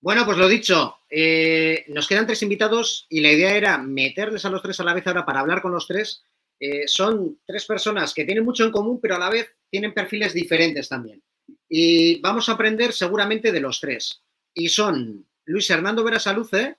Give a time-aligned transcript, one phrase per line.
[0.00, 4.50] Bueno, pues lo dicho, eh, nos quedan tres invitados y la idea era meterles a
[4.50, 6.22] los tres a la vez ahora para hablar con los tres.
[6.60, 10.32] Eh, son tres personas que tienen mucho en común, pero a la vez tienen perfiles
[10.32, 11.22] diferentes también.
[11.68, 14.22] Y vamos a aprender seguramente de los tres.
[14.54, 16.76] Y son Luis Hernando Verasaluce.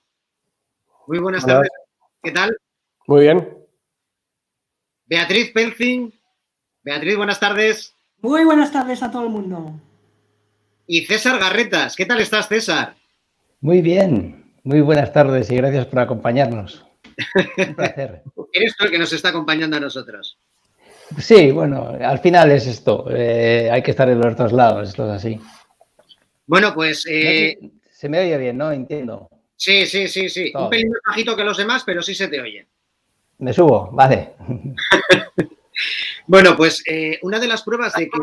[1.06, 1.54] Muy buenas Hola.
[1.54, 1.70] tardes.
[2.22, 2.56] ¿Qué tal?
[3.06, 3.58] Muy bien.
[5.06, 6.12] Beatriz Pelcing.
[6.82, 7.94] Beatriz, buenas tardes.
[8.22, 9.80] Muy buenas tardes a todo el mundo.
[10.86, 11.96] Y César Garretas.
[11.96, 12.96] ¿Qué tal estás, César?
[13.62, 16.86] Muy bien, muy buenas tardes y gracias por acompañarnos.
[17.58, 18.22] Un placer.
[18.54, 20.38] Eres tú el que nos está acompañando a nosotros.
[21.18, 25.04] Sí, bueno, al final es esto, eh, hay que estar en los dos lados, esto
[25.04, 25.40] es así.
[26.46, 27.58] Bueno, pues eh,
[27.90, 28.72] Se me oye bien, ¿no?
[28.72, 29.28] Entiendo.
[29.56, 30.52] sí, sí, sí, sí.
[30.52, 30.64] Todo.
[30.64, 32.66] Un pelín más bajito que los demás, pero sí se te oye.
[33.38, 34.34] Me subo, vale.
[36.26, 38.18] Bueno, pues eh, una de las pruebas de que,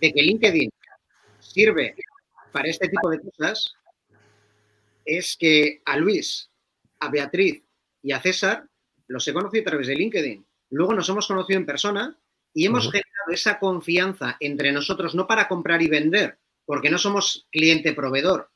[0.00, 0.70] de que LinkedIn
[1.40, 1.96] sirve
[2.52, 3.74] para este tipo de cosas
[5.08, 6.50] es que a Luis,
[7.00, 7.62] a Beatriz
[8.02, 8.68] y a César
[9.06, 10.46] los he conocido a través de LinkedIn.
[10.70, 12.18] Luego nos hemos conocido en persona
[12.52, 17.46] y hemos generado esa confianza entre nosotros, no para comprar y vender, porque no somos
[17.50, 18.50] cliente-proveedor,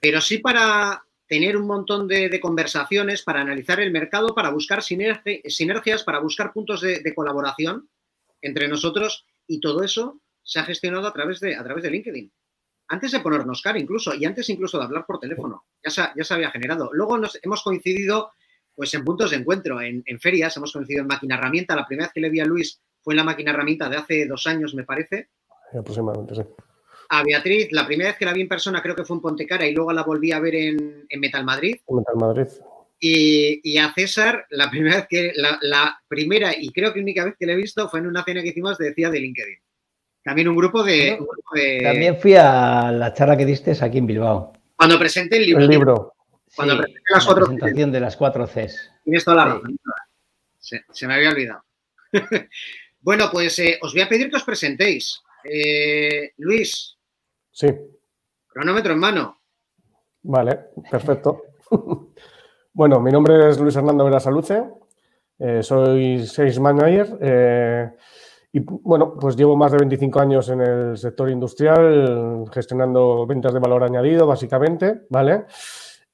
[0.00, 4.80] pero sí para tener un montón de, de conversaciones, para analizar el mercado, para buscar
[4.80, 7.88] sinergi- sinergias, para buscar puntos de, de colaboración
[8.42, 12.32] entre nosotros y todo eso se ha gestionado a través de, a través de LinkedIn.
[12.88, 16.24] Antes de ponernos cara incluso, y antes incluso de hablar por teléfono, ya se, ya
[16.24, 16.90] se había generado.
[16.92, 18.32] Luego nos hemos coincidido
[18.74, 21.74] pues en puntos de encuentro, en, en ferias, hemos coincidido en máquina herramienta.
[21.74, 24.26] La primera vez que le vi a Luis fue en la máquina herramienta de hace
[24.26, 25.30] dos años, me parece.
[25.72, 26.42] Aproximadamente, sí.
[27.10, 29.66] A Beatriz, la primera vez que la vi en persona creo que fue en Pontecara
[29.66, 31.80] y luego la volví a ver en, en Metal Madrid.
[31.88, 32.46] Metal Madrid.
[33.00, 37.24] Y, y a César, la primera vez que, la, la primera y creo que única
[37.24, 39.58] vez que le he visto fue en una cena que hicimos de Decía de LinkedIn.
[40.22, 41.16] También un grupo de.
[41.20, 44.52] un grupo de- También fui a la charla que diste aquí en Bilbao.
[44.76, 45.62] Cuando presenté el libro.
[45.64, 46.14] El libro.
[46.54, 48.90] Cuando Sí, presenté las la cuatro presentación de las cuatro Cs.
[49.04, 49.50] Tienes toda la Sí.
[49.52, 49.78] razón.
[50.58, 51.64] Se, se me había olvidado.
[53.00, 55.20] bueno, pues eh, os voy a pedir que os presentéis.
[55.44, 56.96] Eh, Luis,
[57.50, 57.68] Sí.
[58.46, 59.38] cronómetro en mano.
[60.22, 60.58] Vale,
[60.90, 61.42] perfecto.
[62.72, 64.64] bueno, mi nombre es Luis Hernando Verasaluce.
[65.38, 67.96] eh, soy Sales Manager.
[68.52, 73.60] Y bueno, pues llevo más de 25 años en el sector industrial, gestionando ventas de
[73.60, 75.44] valor añadido, básicamente, ¿vale?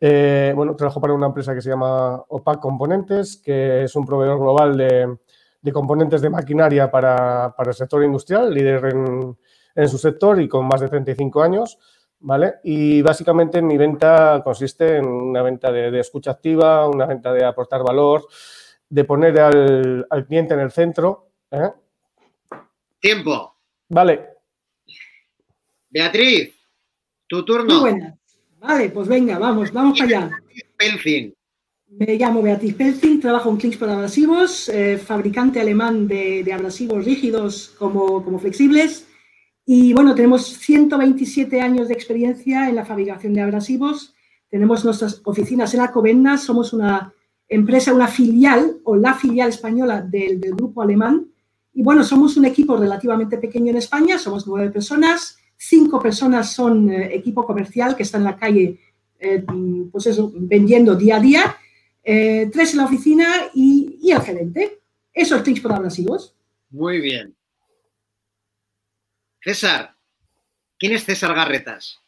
[0.00, 4.41] Eh, bueno, trabajo para una empresa que se llama OPAC Componentes, que es un proveedor
[4.41, 8.84] global de, componentes de maquinaria para, el sector industrial, líder
[9.77, 11.78] en, su sector y con más de 35 años,
[12.19, 12.55] ¿vale?
[12.65, 17.45] Y básicamente mi venta consiste en una venta de, de escucha activa, una venta de
[17.45, 18.27] aportar valor,
[18.89, 21.71] de poner al, al cliente en el centro, ¿eh?
[23.04, 23.54] Tiempo.
[23.91, 24.28] Vale,
[25.91, 26.54] Beatriz,
[27.26, 27.81] tu Muy turno.
[27.81, 28.19] buenas.
[28.59, 30.41] Vale, pues venga, vamos, vamos para allá.
[30.78, 31.34] Pelfin.
[31.87, 37.75] Me llamo Beatriz Pelzing, trabajo en Klingsport Abrasivos, eh, fabricante alemán de, de abrasivos rígidos
[37.78, 39.06] como, como flexibles.
[39.66, 44.15] Y bueno, tenemos 127 años de experiencia en la fabricación de abrasivos.
[44.48, 47.12] Tenemos nuestras oficinas en Alcobendas, somos una
[47.48, 51.34] empresa, una filial o la filial española del, del grupo alemán.
[51.75, 56.91] Y bueno, somos un equipo relativamente pequeño en España, somos nueve personas, cinco personas son
[56.91, 58.79] eh, equipo comercial que está en la calle,
[59.19, 59.45] eh,
[59.91, 61.57] pues eso, vendiendo día a día,
[62.03, 64.81] eh, tres en la oficina y, y el gerente.
[65.13, 66.37] Eso es Tricks por abrasivos.
[66.71, 67.34] Muy bien.
[69.43, 69.95] César.
[70.79, 72.01] ¿Quién es César Garretas?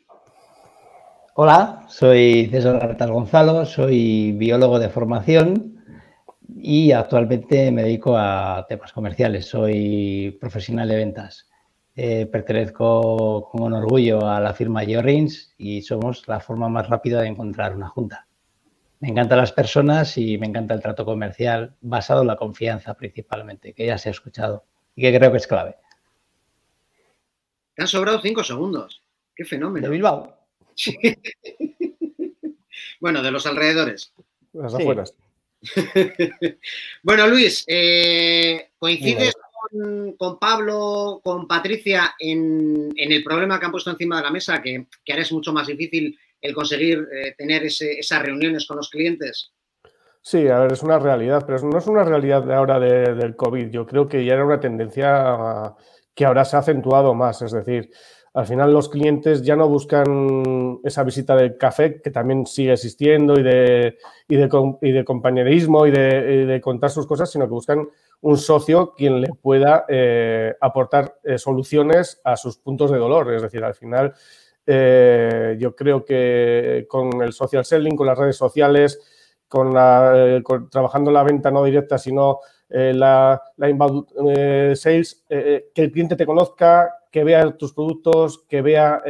[1.35, 5.76] Hola, soy César Garretas Gonzalo, soy biólogo de formación
[6.59, 9.47] y actualmente me dedico a temas comerciales.
[9.47, 11.49] Soy profesional de ventas.
[11.95, 17.29] Eh, pertenezco con orgullo a la firma Georins y somos la forma más rápida de
[17.29, 18.27] encontrar una junta.
[19.01, 23.73] Me encantan las personas y me encanta el trato comercial basado en la confianza principalmente,
[23.73, 24.65] que ya se ha escuchado
[24.95, 25.77] y que creo que es clave.
[27.75, 29.03] Te han sobrado cinco segundos.
[29.35, 29.91] Qué De fenómeno.
[29.91, 30.37] Bilbao.
[33.01, 34.13] Bueno, de los alrededores.
[34.53, 34.83] las Sí.
[34.83, 35.15] afueras.
[37.03, 39.35] Bueno, Luis, eh, ¿coincides
[39.71, 44.31] con, con Pablo, con Patricia en, en el problema que han puesto encima de la
[44.31, 48.67] mesa, que, que ahora es mucho más difícil el conseguir eh, tener ese- esas reuniones
[48.67, 49.53] con los clientes?
[50.23, 53.37] Sí, a ver, es una realidad, pero no es una realidad de ahora de- del
[53.37, 53.69] COVID.
[53.71, 55.75] Yo creo que ya era una tendencia
[56.15, 57.43] que ahora se ha acentuado más.
[57.43, 57.91] Es decir,
[58.37, 63.41] al final los clientes ya no buscan esa visita del café, que también sigue existiendo,
[63.41, 63.97] y de,
[64.29, 67.89] y de, y de compañerismo y de, y de contar sus cosas, sino que buscan
[68.21, 73.33] un socio quien le pueda eh, aportar eh, soluciones a sus puntos de dolor.
[73.33, 74.13] Es decir, al final
[74.69, 78.99] Eh, yo creo que con el social selling, con las redes sociales,
[79.49, 80.43] con, la,
[80.73, 84.07] trabajando la venta no directa, sino la, la, inbound
[84.75, 89.03] sales, que el cliente te conozca, que vea tus productos, que vea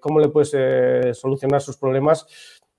[0.00, 0.50] cómo le puedes
[1.16, 2.26] solucionar sus problemas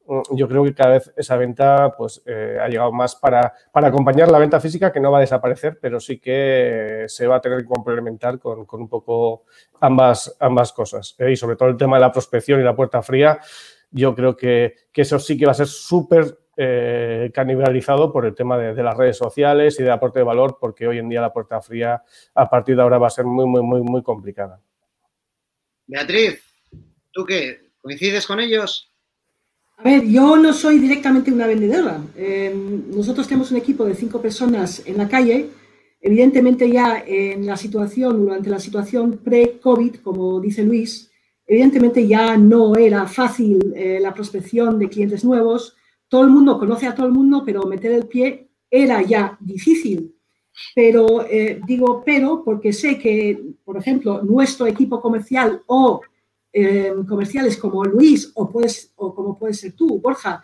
[0.05, 3.87] Mm, yo creo que cada vez esa venta pues, eh, ha llegado más para, para,
[3.87, 7.41] acompañar la venta física, que no va a desaparecer, pero sí que se va a
[7.41, 9.45] tener que complementar con, con un poco
[9.79, 11.15] ambas, ambas cosas.
[11.19, 11.31] ¿eh?
[11.31, 13.39] Y sobre todo el tema de la prospección y la puerta fría,
[13.91, 18.35] yo creo que, que eso sí que va a ser súper eh, canibalizado por el
[18.35, 21.31] tema de, las redes sociales y de aporte de valor, porque hoy en día la
[21.33, 22.03] puerta fría
[22.35, 24.59] a partir de ahora va a ser muy, muy, muy, muy complicada.
[25.93, 26.41] Beatriz,
[27.11, 27.69] ¿tú qué?
[27.79, 28.91] ¿Coincides con ellos?
[29.77, 32.01] A ver, yo no soy directamente una vendedora.
[32.15, 35.51] Em, nosotros tenemos un equipo de cinco personas en la calle.
[36.01, 41.11] Evidentemente ya en la situación, durante la situación pre-COVID, como dice Luis,
[41.45, 45.75] evidentemente ya no era fácil eh, la prospección de clientes nuevos.
[46.07, 50.12] Todo el mundo conoce a todo el mundo, pero meter el pie era ya difícil.
[50.75, 56.01] Pero eh, digo pero porque sé que, por ejemplo, nuestro equipo comercial o
[56.55, 60.43] Em, comerciales como Luis o, puedes, o como puede ser tú, Borja,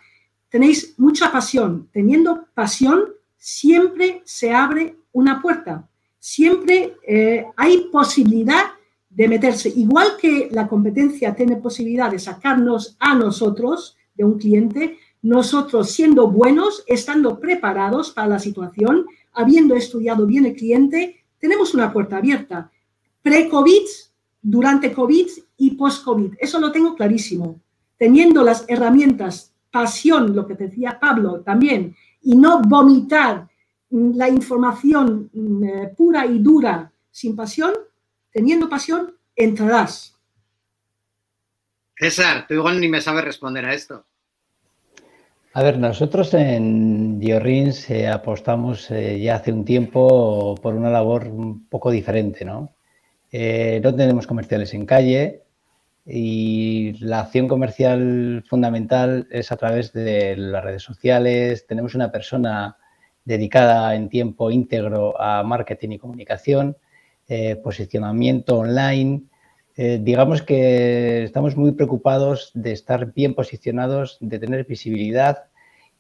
[0.50, 1.88] tenéis mucha pasión.
[1.94, 5.88] Teniendo pasión, siempre se abre una puerta.
[6.18, 8.72] Siempre eh, hay posibilidad
[9.08, 9.70] de meterse.
[9.70, 16.32] Igual que la competencia tiene posibilidad de sacarnos a nosotros de un cliente, nosotros siendo
[16.32, 22.72] buenos, estando preparados para la situación, habiendo estudiado bien el cliente, tenemos una puerta abierta.
[23.22, 23.84] Pre-COVID
[24.42, 25.28] durante COVID
[25.58, 26.34] y post-COVID.
[26.40, 27.60] Eso lo tengo clarísimo.
[27.98, 33.50] Teniendo las herramientas, pasión, lo que decía Pablo también, y no vomitar
[33.90, 37.74] la información mm, eh, pura y dura sin pasión,
[38.32, 40.16] teniendo pasión, entrarás.
[41.98, 44.06] César, tú igual ni me sabes responder a esto.
[45.60, 51.28] A ver, nosotros en Diorrins eh, apostamos eh, ya hace un tiempo por una labor
[51.28, 52.74] un poco diferente, ¿no?
[53.30, 55.44] Eh, no tenemos comerciales en calle
[56.06, 61.68] y la acción comercial fundamental es a través de las redes sociales.
[61.68, 62.78] Tenemos una persona
[63.26, 66.78] dedicada en tiempo íntegro a marketing y comunicación,
[67.62, 69.24] posicionamiento online.
[69.76, 75.49] Digamos que estamos muy preocupados de estar bien posicionados, de tener visibilidad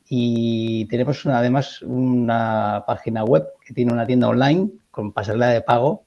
[0.10, 6.04] y tenemos además una página web que tiene una tienda online con pasarela de pago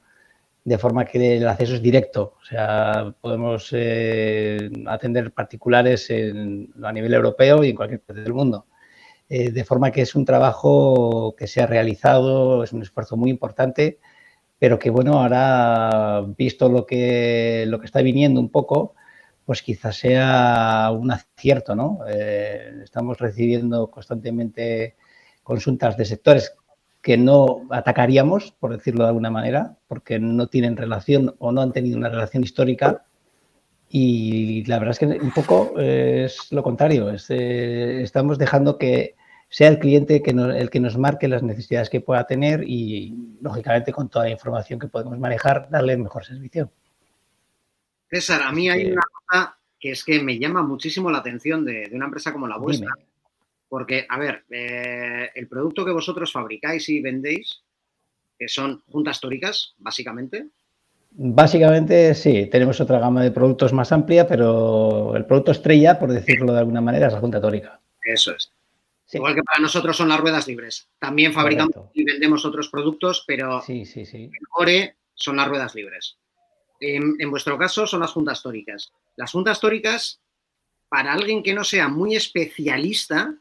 [0.65, 2.35] de forma que el acceso es directo.
[2.41, 8.67] O sea, podemos eh, atender particulares a nivel europeo y en cualquier parte del mundo.
[9.29, 13.31] Eh, de forma que es un trabajo que se ha realizado, es un esfuerzo muy
[13.31, 13.99] importante,
[14.59, 18.95] pero que, bueno, ahora, visto lo que, lo que está viniendo un poco,
[19.53, 21.99] pues quizás sea un acierto, ¿no?
[22.09, 24.97] Eh, estamos recibiendo constantemente
[25.43, 26.55] consultas de sectores
[27.03, 31.75] que no atacaríamos, por decirlo de alguna manera, porque no tienen relación o no han
[31.75, 33.05] tenido una relación histórica.
[33.91, 39.17] Y la verdad es que un poco es lo contrario, eh, estamos dejando que
[39.51, 44.09] sea el cliente el que nos marque las necesidades que pueda tener y, lógicamente, con
[44.09, 46.73] toda la información que podemos manejar, darle el mejor servicio.
[48.13, 51.89] César, a mí hay una cosa que es que me llama muchísimo la atención de,
[51.95, 52.91] una empresa como la vuestra.
[53.71, 57.63] Porque, a ver, eh, el producto que vosotros fabricáis y vendéis,
[58.39, 60.49] que son juntas tóricas, básicamente.
[61.13, 66.53] Básicamente sí, tenemos otra gama de productos más amplia, pero el producto estrella, por decirlo
[66.53, 67.81] de alguna manera, es la junta tórica.
[68.05, 68.53] Eso es.
[69.11, 70.87] Igual que para nosotros son las ruedas libres.
[70.99, 74.25] También fabricamos y vendemos otros productos, pero sí, sí, sí.
[74.25, 76.19] el core son las ruedas libres.
[76.85, 78.93] En, vuestro caso son las juntas tóricas.
[79.15, 80.21] Las juntas tóricas,
[80.89, 83.35] para alguien que no sea muy especialista,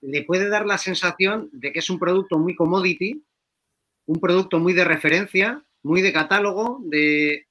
[0.00, 3.20] le puede dar la sensación de que es un producto muy commodity,
[4.06, 7.48] un producto muy de referencia, muy de catálogo, de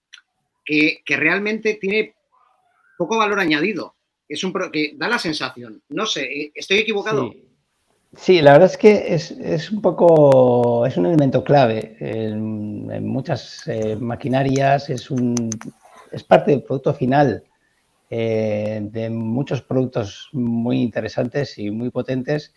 [0.63, 2.15] que, realmente tiene
[2.97, 3.95] poco valor añadido.
[4.29, 5.83] Es un que da la sensación.
[5.89, 7.33] No sé, eh, ¿estoy equivocado?
[8.27, 14.89] La verdad es que es, un poco, es un elemento clave en, muchas eh, maquinarias,
[14.89, 15.49] es, un,
[16.11, 17.43] es parte del producto final
[18.09, 22.53] eh, de muchos productos muy interesantes y muy potentes,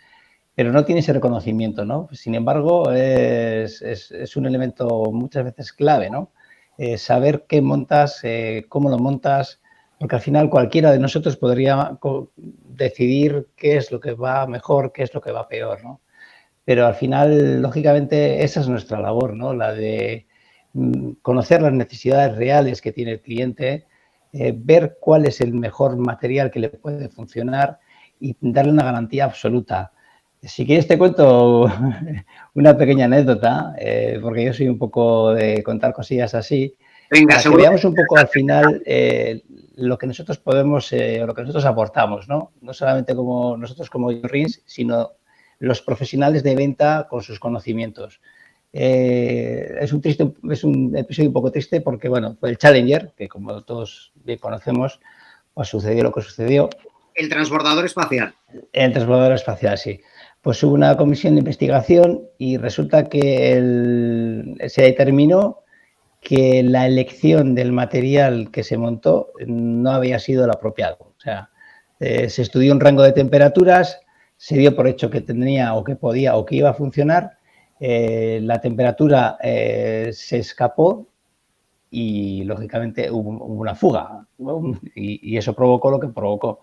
[0.54, 2.08] pero no tiene ese reconocimiento, ¿no?
[2.12, 6.30] Sin embargo, es, un elemento muchas veces clave, ¿no?
[6.76, 8.22] Eh, saber qué montas,
[8.68, 9.60] cómo lo montas,
[9.98, 11.98] porque al final cualquiera de nosotros podría
[12.68, 16.00] decidir qué es lo que va mejor, qué es lo que va peor, ¿no?
[16.64, 19.54] Pero al final, lógicamente, esa es nuestra labor, ¿no?
[19.54, 20.26] La de
[20.72, 23.86] mm, conocer las necesidades reales que tiene el cliente,
[24.32, 27.78] ver cuál es el mejor material que le puede funcionar
[28.20, 29.92] y darle una garantía absoluta.
[30.42, 31.66] Si quieres te cuento
[32.54, 36.76] una pequeña anécdota, eh, porque yo soy un poco de contar cosillas así.
[37.10, 39.42] Venga, para que veamos un poco al final eh,
[39.76, 42.52] lo que nosotros podemos eh, lo que nosotros aportamos, ¿no?
[42.60, 45.12] No solamente como nosotros como RINS, sino
[45.58, 48.20] los profesionales de venta con sus conocimientos.
[48.72, 53.28] es, un triste, es un episodio un poco triste porque, bueno, fue el Challenger, que
[53.28, 55.00] como todos bien conocemos,
[55.54, 56.68] pues sucedió lo que sucedió.
[57.14, 58.34] El transbordador espacial.
[58.74, 60.00] El transbordador espacial, sí.
[60.42, 65.62] Pues hubo una comisión de investigación y resulta que se determinó
[66.26, 70.96] que la elección del material que se montó no había sido el apropiado.
[71.00, 71.50] O sea,
[72.00, 74.00] eh, se estudió un rango de temperaturas,
[74.36, 77.38] se dio por hecho que tenía o que podía o que iba a funcionar,
[77.78, 81.06] eh, la temperatura eh, se escapó
[81.92, 84.26] y lógicamente hubo, una fuga
[84.96, 86.58] y, eso provocó lo que provocó.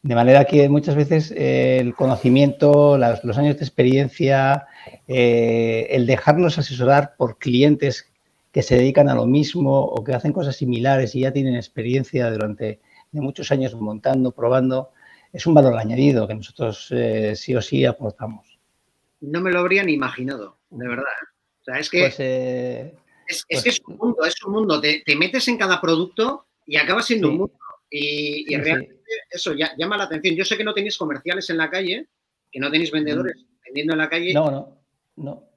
[0.00, 4.66] De manera que muchas veces el conocimiento, los años de experiencia,
[5.06, 8.11] el dejarnos asesorar por clientes
[8.52, 12.30] que se dedican a lo mismo o que hacen cosas similares y ya tienen experiencia
[12.30, 12.80] durante
[13.10, 14.90] muchos años montando, probando,
[15.32, 18.58] es un valor añadido que nosotros eh, sí o sí aportamos.
[19.20, 21.04] No me lo habría ni imaginado, de verdad.
[21.60, 24.80] O sea, es que, pues, es, pues que es un mundo, es un mundo.
[24.80, 27.54] Te, metes en cada producto y acaba siendo un mundo.
[27.88, 30.34] Y, realmente eso ya, llama la atención.
[30.34, 32.08] Yo sé que no tenéis comerciales en la calle,
[32.50, 33.64] que no tenéis vendedores mm.
[33.64, 34.34] vendiendo en la calle.
[34.34, 34.78] No, no,
[35.16, 35.51] no.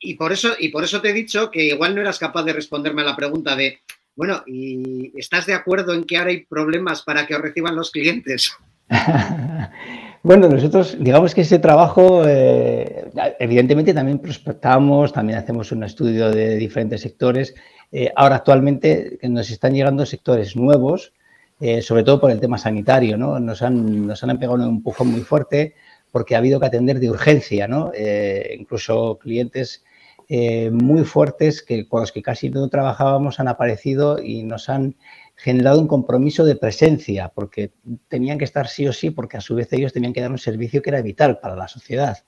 [0.00, 2.52] Y, por eso, y por eso te he dicho que igual no eras capaz de
[2.52, 3.80] responderme a la pregunta de,
[4.14, 7.90] bueno, ¿y estás de acuerdo en que ahora hay problemas para que os reciban los
[7.90, 8.56] clientes?
[10.22, 16.56] bueno, nosotros, digamos que ese trabajo, eh, evidentemente también prospectamos, también hacemos un estudio de
[16.56, 17.54] diferentes sectores.
[17.92, 21.12] Eh, ahora actualmente nos están llegando sectores nuevos
[21.58, 23.40] eh, sobre todo por el tema sanitario, ¿no?
[23.40, 25.74] Nos han, nos han pegado un empujón muy fuerte
[26.16, 27.92] porque ha habido que atender de urgencia, ¿no?
[27.94, 29.84] Eh, incluso clientes
[30.30, 34.96] eh, muy fuertes que con los que casi no trabajábamos han aparecido y nos han
[35.34, 37.74] generado un compromiso de presencia, porque
[38.08, 40.38] tenían que estar sí o sí, porque a su vez ellos tenían que dar un
[40.38, 42.24] servicio que era vital para la sociedad.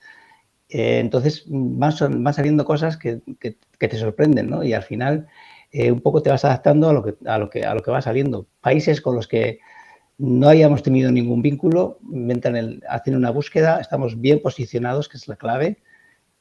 [0.69, 3.23] entonces van, saliendo cosas que,
[3.79, 4.65] te sorprenden, ¿no?
[4.65, 5.29] Y al final
[5.73, 8.49] eh, un poco te vas adaptando a lo, que, a, a lo que va saliendo.
[8.61, 9.61] Países con los que
[10.19, 15.37] no hayamos tenido ningún vínculo, inventan hacen una búsqueda, estamos bien posicionados, que es la
[15.37, 15.79] clave,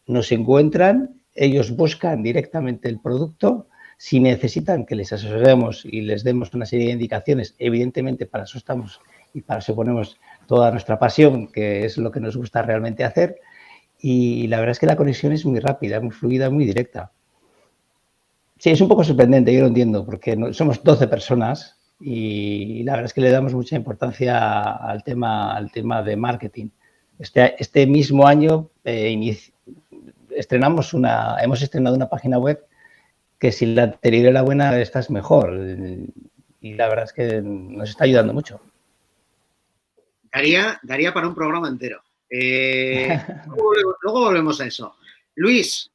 [0.07, 3.67] nos encuentran, ellos buscan directamente el producto,
[3.98, 8.57] si necesitan que les asesoremos y les demos una serie de indicaciones, evidentemente para eso
[8.57, 9.00] estamos
[9.34, 10.17] y para eso ponemos
[10.48, 13.39] toda nuestra pasión, que es lo que nos gusta realmente hacer.
[14.00, 17.12] Y la verdad es que la conexión es muy rápida, muy fluida, muy directa.
[18.57, 23.05] Sí, es un poco sorprendente, yo lo entiendo, porque somos 12 personas y la verdad
[23.05, 26.69] es que le damos mucha importancia al tema, al tema de marketing.
[27.17, 29.37] Este, este mismo año eh,
[30.29, 32.63] estrenamos una, hemos estrenado una página web
[33.39, 35.53] que si la anterior era buena, esta es mejor.
[36.61, 38.61] Y la verdad es que nos está ayudando mucho.
[40.31, 42.01] Daría, daría para un programa entero.
[42.29, 44.95] Eh, luego, volvemos, a eso.
[45.35, 45.91] Luis,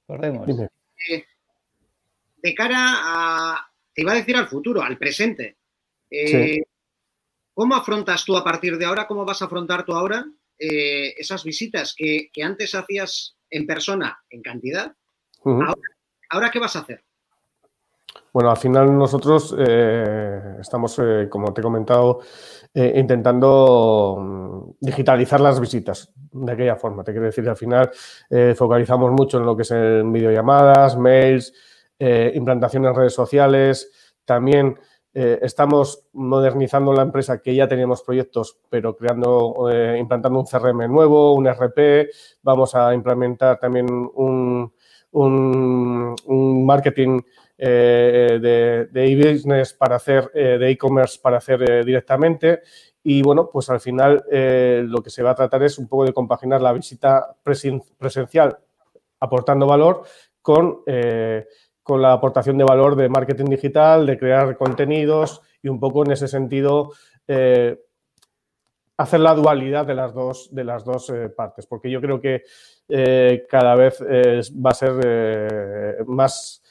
[2.43, 5.57] de cara a, te iba a decir al futuro, al presente.
[6.13, 6.63] Eh,
[7.55, 10.25] ¿Cómo afrontas tú a partir de ahora, cómo vas a afrontar tú ahora
[10.59, 14.93] eh, esas visitas que, antes hacías en persona en cantidad?
[16.31, 17.03] ahora, ¿qué vas a hacer?
[18.33, 22.21] Bueno, al final nosotros eh, estamos, como te he comentado,
[22.75, 27.05] intentando mm, digitalizar las visitas de aquella forma.
[27.05, 27.91] Te quiero decir, al final
[28.57, 31.53] focalizamos mucho en lo que es en videollamadas, mails,
[31.99, 34.79] implantación en redes sociales, también
[35.15, 40.89] eh, estamos modernizando la empresa que ya teníamos proyectos, pero creando, eh, implantando un CRM
[40.89, 42.09] nuevo, un RP,
[42.43, 44.73] vamos a implementar también un,
[46.65, 47.21] marketing
[47.59, 52.63] de e-business para hacer, de e-commerce para hacer directamente.
[53.03, 56.15] Y bueno, pues al final lo que se va a tratar es un poco de
[56.15, 57.37] compaginar la visita
[57.99, 58.59] presencial
[59.21, 60.03] aportando valor
[60.41, 60.83] con
[61.83, 66.13] con la aportación de valor de marketing digital, de crear contenidos y un poco en
[66.13, 66.93] ese sentido
[67.27, 67.79] eh,
[68.97, 72.43] hacer la dualidad de las dos, de las dos eh, partes, porque yo creo que
[72.89, 76.63] eh, cada vez va a ser más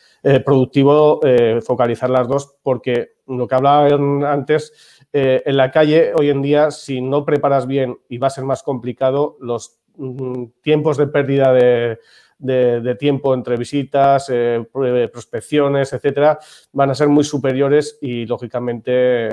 [0.45, 1.19] productivo
[1.65, 3.87] focalizar las dos, porque lo que hablaba
[4.31, 8.45] antes, en la calle hoy en día, si no preparas bien y va a ser
[8.45, 11.97] más complicado, los mm, tiempos de pérdida de,
[12.41, 14.65] de, tiempo entre visitas, eh,
[15.11, 16.39] prospecciones, etcétera,
[16.71, 19.29] van a ser muy superiores y, lógicamente,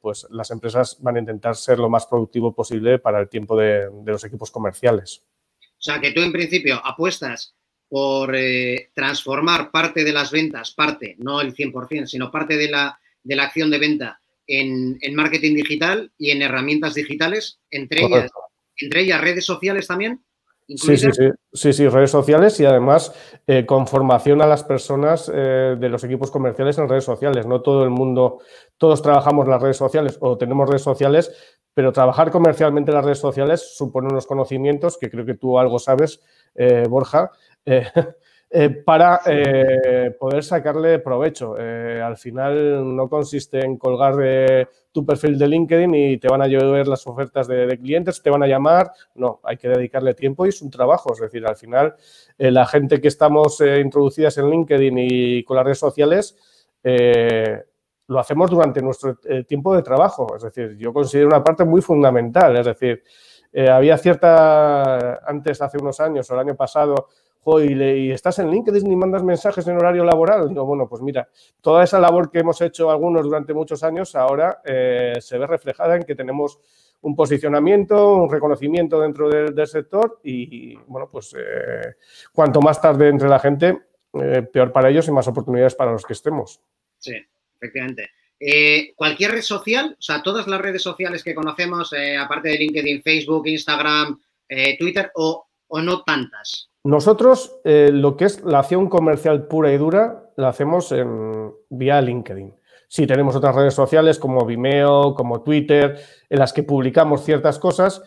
[0.00, 3.88] pues las empresas van a intentar ser lo más productivo posible para el tiempo de,
[4.04, 5.22] los equipos comerciales.
[5.60, 7.54] O sea, que tú en principio apuestas
[7.88, 12.98] por eh, transformar parte de las ventas, parte, no el 100%, sino parte de la,
[13.22, 18.30] de la acción de venta en, marketing digital y en herramientas digitales, entre ellas,
[18.76, 20.24] entre ellas redes sociales también.
[20.66, 23.12] Sí, sí, sí, sí, sí, redes sociales y además
[23.46, 27.46] eh, con formación a las personas eh, de los equipos comerciales en redes sociales.
[27.46, 28.38] No todo el mundo,
[28.78, 31.30] todos trabajamos en las redes sociales o tenemos redes sociales,
[31.74, 35.78] pero trabajar comercialmente en las redes sociales supone unos conocimientos que creo que tú algo
[35.78, 36.22] sabes,
[36.54, 37.30] eh, Borja,
[38.56, 41.56] Eh, para eh, poder sacarle provecho.
[41.58, 44.14] Eh, al final no consiste en colgar
[44.92, 48.44] tu perfil de LinkedIn y te van a llover las ofertas de, clientes, te van
[48.44, 48.92] a llamar.
[49.16, 51.12] No, hay que dedicarle tiempo y es un trabajo.
[51.14, 51.96] Es decir, al final
[52.38, 56.36] la gente que estamos introducidas en LinkedIn y con las redes sociales,
[58.06, 59.18] lo hacemos durante nuestro
[59.48, 60.36] tiempo de trabajo.
[60.36, 62.56] Es decir, yo considero una parte muy fundamental.
[62.56, 63.02] Es decir,
[63.68, 67.08] había cierta, antes, hace unos años o el año pasado,
[67.62, 70.48] y, estás en LinkedIn y mandas mensajes en horario laboral.
[70.48, 71.28] Digo, bueno, pues mira,
[71.60, 75.96] toda esa labor que hemos hecho algunos durante muchos años ahora eh, se ve reflejada
[75.96, 76.58] en que tenemos
[77.02, 81.96] un posicionamiento, un reconocimiento dentro del, sector y, bueno, pues eh,
[82.32, 83.78] cuanto más tarde entre la gente,
[84.14, 86.60] eh, peor para ellos y más oportunidades para los que estemos.
[86.98, 87.14] Sí,
[87.56, 88.10] efectivamente.
[88.96, 93.46] cualquier red social, o sea, todas las redes sociales que conocemos, aparte de LinkedIn, Facebook,
[93.48, 94.18] Instagram,
[94.78, 96.70] Twitter, o, o no tantas.
[96.84, 102.00] Nosotros, eh, lo que es la acción comercial pura y dura, la hacemos en, vía
[102.00, 102.54] LinkedIn.
[102.86, 105.98] Sí, tenemos otras redes sociales como Vimeo, como Twitter,
[106.30, 108.02] en las que publicamos ciertas cosas,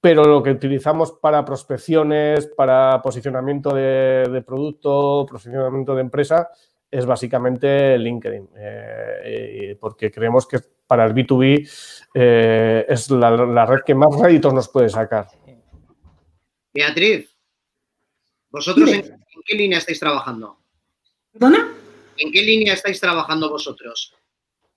[0.00, 6.50] pero lo que utilizamos para prospecciones, para posicionamiento de, producto, posicionamiento de empresa,
[6.88, 11.68] es básicamente LinkedIn, eh, porque creemos que para el B2B
[12.14, 15.26] eh, es la, red que más réditos nos puede sacar.
[16.74, 17.34] Beatriz,
[18.50, 19.02] ¿Vosotros en,
[19.44, 20.58] qué línea estáis trabajando?
[21.32, 21.72] ¿Perdona?
[22.16, 24.14] ¿En qué línea estáis trabajando vosotros?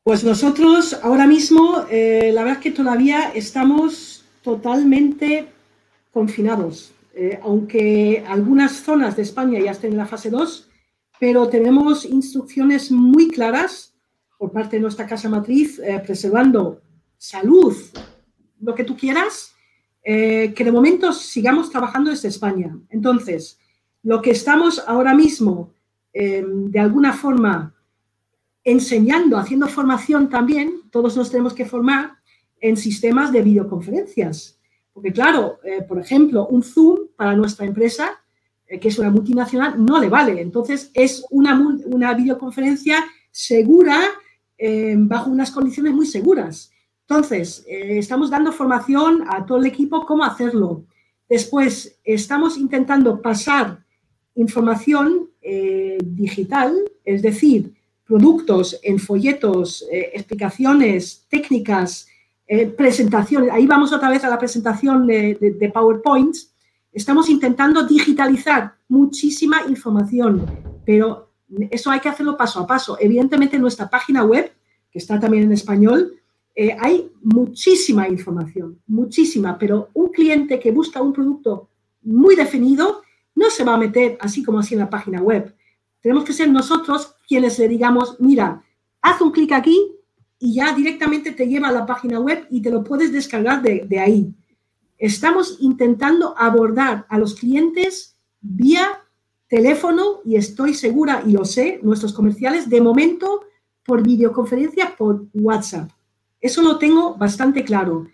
[0.04, 5.48] Pues nosotros ahora mismo, eh, la verdad es que todavía estamos totalmente
[6.12, 10.70] confinados, eh, aunque algunas zonas de España ya estén en la fase 2,
[11.20, 13.94] pero tenemos instrucciones muy claras
[14.40, 16.82] por parte de nuestra casa matriz, eh, preservando
[17.18, 17.76] salud,
[18.60, 19.54] lo que tú quieras,
[20.08, 22.80] que de momento sigamos trabajando desde España.
[22.90, 23.60] Entonces,
[24.04, 25.74] lo que estamos ahora mismo,
[26.14, 27.76] em, de alguna forma,
[28.64, 32.14] enseñando, haciendo formación también, todos nos tenemos que formar
[32.62, 34.58] en sistemas de videoconferencias.
[34.94, 38.12] Porque claro, eh, por ejemplo, un Zoom para nuestra empresa,
[38.66, 40.40] eh, que es una multinacional, no le vale.
[40.40, 44.00] Entonces, es una, una videoconferencia segura,
[45.00, 46.72] bajo unas condiciones muy seguras.
[47.10, 50.84] Entonces, eh, estamos dando formación a todo el equipo cómo hacerlo.
[51.30, 53.80] Después, estamos intentando pasar
[54.36, 57.74] información eh, digital, es decir,
[58.06, 62.08] productos en folletos, eh, explicaciones técnicas,
[62.78, 63.52] presentaciones.
[63.52, 66.34] Ahí vamos otra vez a la presentación de, de, PowerPoint.
[66.94, 70.46] Estamos intentando digitalizar muchísima información,
[70.86, 71.30] pero
[71.70, 72.98] eso hay que hacerlo paso a paso.
[73.02, 74.50] Evidentemente, en nuestra página web,
[74.90, 76.18] que está también en español,
[76.80, 81.70] hay muchísima información, muchísima, pero un cliente que busca un producto
[82.02, 83.02] muy definido
[83.36, 85.56] no se va a meter así como así en la página web.
[86.02, 88.64] Tenemos que ser nosotros quienes le digamos, mira,
[89.02, 89.78] haz un clic aquí
[90.40, 94.00] y ya directamente te lleva a la página web y te lo puedes descargar de,
[94.00, 94.34] ahí.
[94.98, 99.04] Estamos intentando abordar a los clientes vía
[99.48, 103.42] teléfono y estoy segura y lo sé, nuestros comerciales, de momento
[103.86, 105.92] por videoconferencia por WhatsApp.
[106.40, 108.08] Eso lo tengo bastante claro.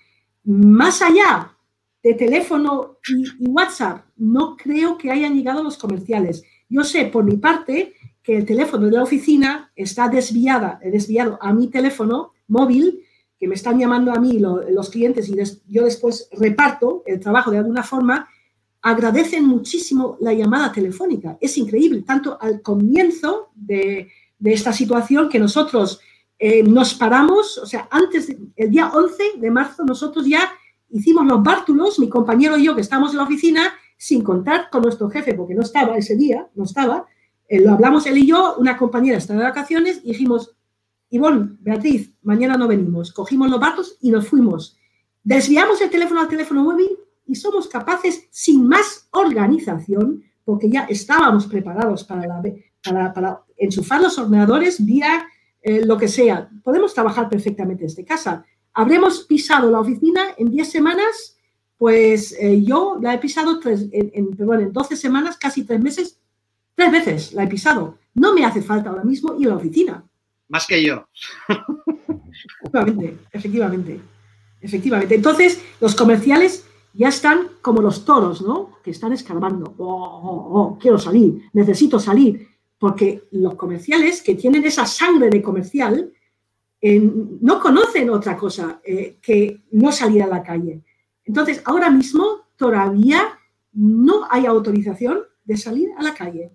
[0.44, 1.56] Más allá
[2.02, 6.44] de teléfono y, WhatsApp, no creo que hayan llegado los comerciales.
[6.70, 11.54] Yo sé por mi parte que el teléfono de la oficina está desviada, desviado a
[11.54, 13.04] mi teléfono móvil,
[13.40, 15.36] que me están llamando a mí los clientes y
[15.68, 18.28] yo después reparto el trabajo de alguna forma,
[18.84, 21.38] agradecen muchísimo la llamada telefónica.
[21.40, 24.10] Es increíble, tanto al comienzo de,
[24.44, 26.02] esta situación que nosotros
[26.46, 30.52] eh, nos paramos, o sea, antes, del día 11 de marzo, nosotros ya
[30.90, 34.82] hicimos los bártulos, mi compañero y yo que estamos en la oficina, sin contar con
[34.82, 37.06] nuestro jefe, porque no estaba ese día, no estaba,
[37.48, 40.54] eh, lo hablamos él y yo, una compañera está de vacaciones, y dijimos,
[41.12, 43.14] Ivonne, Beatriz, mañana no venimos.
[43.14, 44.78] Cogimos los bártulos y nos fuimos.
[45.24, 46.90] Desviamos el teléfono al teléfono móvil
[47.26, 54.18] y somos capaces, sin más organización, porque ya estábamos preparados para, la, para, enchufar los
[54.18, 55.26] ordenadores vía
[55.64, 56.50] eh, lo que sea.
[56.64, 58.46] Podemos trabajar perfectamente desde casa.
[58.74, 61.38] Habremos pisado la oficina en 10 semanas,
[61.78, 66.20] pues eh, yo la he pisado tres, en, en 12 semanas, casi tres meses,
[66.76, 67.98] tres veces la he pisado.
[68.14, 70.04] No me hace falta ahora mismo ir a la oficina.
[70.50, 71.08] Más que yo.
[72.64, 74.02] efectivamente, efectivamente.
[74.62, 75.16] Efectivamente.
[75.16, 78.80] Entonces, los comerciales ya están como los toros, ¿no?
[78.84, 79.74] Que están escarbando.
[79.78, 82.53] Oh, oh, oh, quiero salir, necesito salir.
[82.84, 86.12] Porque los comerciales que tienen esa sangre de comercial
[86.82, 87.00] eh,
[87.40, 90.82] no conocen otra cosa eh, que no salir a la calle.
[91.24, 93.40] Entonces, ahora mismo todavía
[93.72, 96.52] no hay autorización de salir a la calle.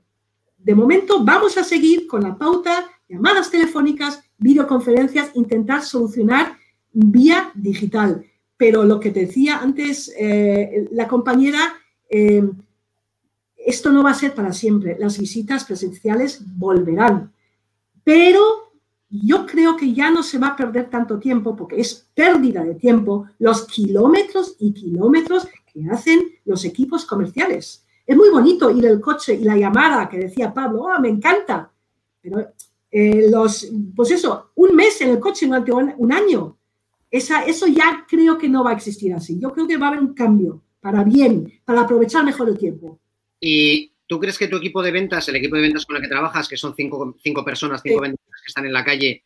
[0.59, 6.59] De momento vamos a seguir con la pauta, llamadas telefónicas, videoconferencias, intentar solucionar
[6.93, 8.23] vía digital.
[8.59, 11.73] Pero lo que decía antes eh, la compañera,
[13.69, 14.97] esto no va a ser para siempre.
[14.99, 17.33] Las visitas presenciales volverán.
[18.05, 18.73] Pero
[19.09, 22.75] yo creo que ya no se va a perder tanto tiempo porque es pérdida de
[22.75, 27.85] tiempo los kilómetros y kilómetros que hacen los equipos comerciales.
[28.07, 31.71] Es muy bonito ir el coche y la llamada que decía Pablo, oh, me encanta.
[32.21, 32.53] Pero
[32.91, 36.59] eh, los, pues eso, un mes en el coche durante un año
[37.11, 39.39] eso ya creo que no va a existir así.
[39.39, 42.99] Yo creo que va a haber un cambio para bien, para aprovechar mejor el tiempo.
[43.41, 46.09] ¿Y tú crees que tu equipo de ventas, el equipo de ventas con el que
[46.09, 49.23] trabajas, que son cinco, cinco personas, cinco vendedores que están en la calle,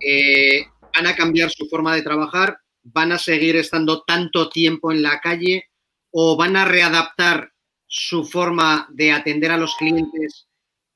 [0.00, 2.58] eh, van a cambiar su forma de trabajar?
[2.84, 5.66] ¿Van a seguir estando tanto tiempo en la calle
[6.10, 7.52] o van a readaptar
[7.86, 10.48] su forma de atender a los clientes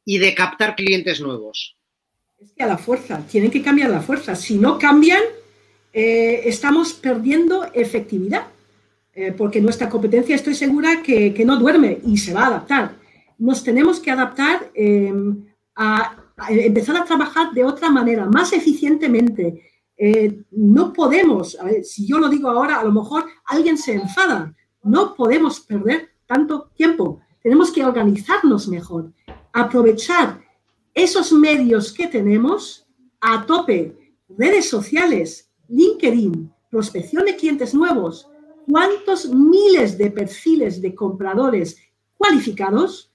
[0.04, 1.76] y de captar clientes nuevos?
[2.38, 4.34] Es que a la fuerza, tienen que cambiar la fuerza.
[4.34, 5.22] Si no cambian,
[5.92, 8.48] eh, estamos perdiendo efectividad,
[9.18, 12.96] eh, porque nuestra competencia estoy segura que, no duerme y se va a adaptar.
[13.38, 15.42] Nos tenemos que adaptar em,
[15.74, 16.18] a,
[16.50, 19.62] empezar a trabajar de otra manera, más eficientemente.
[19.96, 25.14] Eh, no podemos, si yo lo digo ahora, a lo mejor alguien se enfada, no
[25.14, 27.20] podemos perder tanto tiempo.
[27.42, 29.14] Tenemos que organizarnos mejor,
[29.50, 30.42] aprovechar
[30.92, 32.86] esos medios que tenemos
[33.22, 33.96] a tope,
[34.28, 38.28] redes sociales, LinkedIn, prospección de clientes nuevos,
[38.68, 41.78] ¿cuántos miles de perfiles de compradores
[42.16, 43.12] cualificados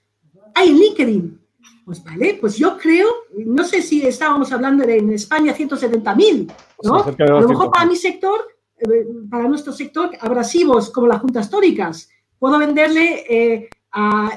[0.54, 1.40] hay en LinkedIn?
[1.84, 3.08] Pues vale, pues yo creo,
[3.44, 7.04] no sé si estábamos hablando de, en España 170 mil, ¿no?
[7.04, 8.40] a lo mejor para mi sector,
[8.78, 13.68] eh, para nuestro sector, abrasivos como las juntas históricas, puedo venderle eh,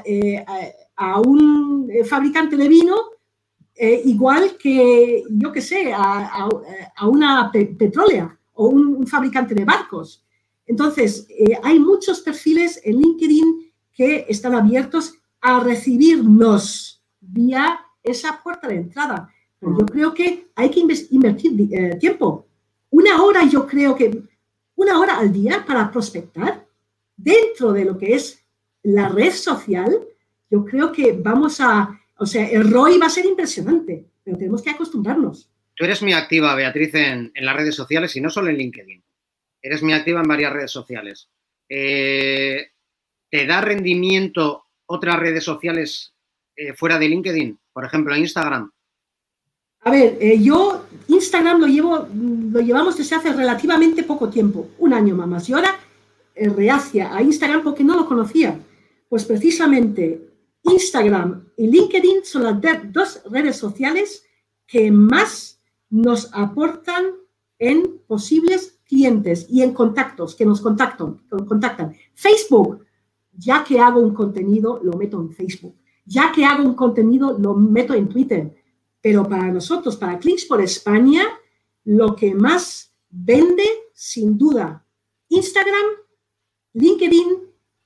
[0.05, 0.45] eh,
[0.95, 2.95] a, un fabricante de vino
[3.77, 6.47] eh, igual que, yo qué sé, a,
[7.07, 10.24] una petrólea o un, fabricante de barcos.
[10.65, 18.67] Entonces, eh, hay muchos perfiles en LinkedIn que están abiertos a recibirnos vía esa puerta
[18.67, 19.29] de entrada.
[19.59, 22.47] Pero yo creo que hay que invertir eh, tiempo.
[22.89, 24.23] Una hora, yo creo que
[24.75, 26.65] una hora al día para prospectar
[27.15, 28.43] dentro de lo que es
[28.83, 29.99] la red social,
[30.49, 34.61] yo creo que vamos a o sea, el ROI va a ser impresionante, pero tenemos
[34.61, 35.49] que acostumbrarnos.
[35.75, 39.03] Tú eres muy activa, Beatriz, en, las redes sociales y no solo en LinkedIn.
[39.65, 41.27] Eres muy activa en varias redes sociales.
[41.67, 42.67] Eh,
[43.31, 46.13] ¿Te da rendimiento otras redes sociales
[46.55, 47.59] eh, fuera de LinkedIn?
[47.73, 48.71] Por ejemplo, Instagram.
[49.79, 54.93] A ver, eh, yo Instagram lo llevo, lo llevamos desde hace relativamente poco tiempo, un
[54.93, 55.49] año más.
[55.49, 55.79] Y ahora
[56.35, 58.59] reacia a Instagram porque no lo conocía.
[59.09, 60.29] Pues precisamente
[60.61, 62.61] Instagram y LinkedIn son las
[62.93, 64.27] dos redes sociales
[64.67, 67.24] que más nos aportan
[67.59, 71.95] en posibles clientes y en contactos que nos contactan.
[72.13, 72.85] Facebook,
[73.33, 75.75] ya que hago un contenido, lo meto en Facebook.
[76.05, 78.55] Ya que hago un contenido, lo meto en Twitter.
[79.01, 81.23] Pero para nosotros, para Clicks por España,
[81.83, 83.63] lo que más vende,
[83.93, 84.85] sin duda,
[85.29, 85.85] Instagram,
[86.73, 87.27] LinkedIn,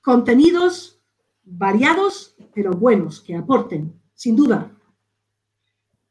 [0.00, 1.00] contenidos
[1.42, 4.70] variados, pero buenos, que aporten, sin duda.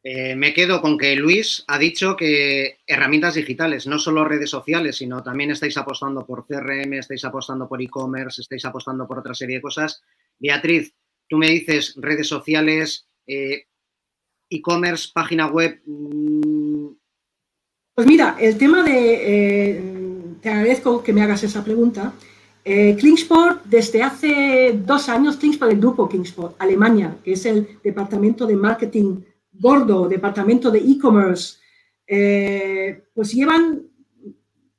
[0.01, 4.97] Eh, me quedo con que Luis ha dicho que herramientas digitales, no solo redes sociales,
[4.97, 9.57] sino también estáis apostando por CRM, estáis apostando por e-commerce, estáis apostando por otra serie
[9.57, 10.01] de cosas.
[10.39, 10.93] Beatriz,
[11.27, 13.65] tú me dices redes sociales, eh,
[14.49, 15.81] e-commerce, página web.
[15.85, 16.87] Mm.
[17.93, 19.81] Pues mira, el tema de, eh,
[20.41, 22.13] te agradezco que me hagas esa pregunta.
[22.63, 28.45] Eh, Klingsport, desde hace dos años, Klingsport, el grupo Klingsport, Alemania, que es el departamento
[28.45, 29.21] de marketing
[29.59, 31.57] gordo, departamento de e-commerce,
[32.07, 33.83] eh, pues llevan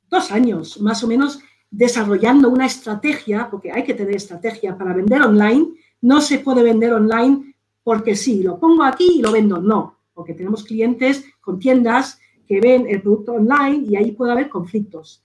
[0.09, 1.41] dos años más o menos
[1.71, 5.69] desarrollando una estrategia, porque hay que tener estrategia para vender online.
[6.01, 9.61] No se puede vender online porque sí, lo pongo aquí y lo vendo.
[9.61, 14.49] No, porque tenemos clientes con tiendas que ven el producto online y ahí puede haber
[14.49, 15.23] conflictos.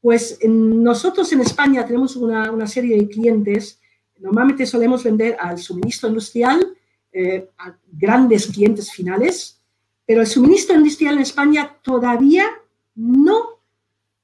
[0.00, 3.80] Pues nosotros en España tenemos una, serie de clientes,
[4.18, 6.76] normalmente solemos vender al suministro industrial,
[7.16, 9.62] eh, a grandes clientes finales,
[10.04, 12.44] pero el suministro industrial en España todavía
[12.96, 13.60] no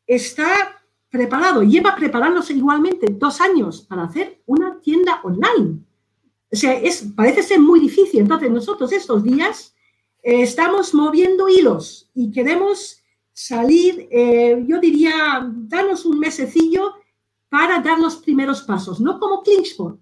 [0.09, 0.48] está
[1.09, 5.79] preparado, lleva preparándose igualmente dos años para hacer una tienda online.
[6.53, 8.20] O sea, es, parece ser muy difícil.
[8.22, 9.72] Entonces, nosotros estos días
[10.22, 13.00] eh, estamos moviendo hilos y queremos
[13.33, 16.94] salir, eh, yo diría, darnos un mesecillo
[17.48, 20.00] para dar los primeros pasos, no como Klingsport.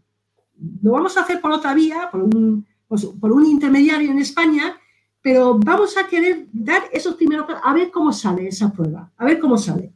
[0.83, 4.81] Lo vamos a hacer por otra vía, por un, pues, por un intermediario en España,
[5.21, 9.25] pero vamos a querer dar esos primeros pasos, a ver cómo sale esa prueba, a
[9.25, 9.93] ver cómo sale.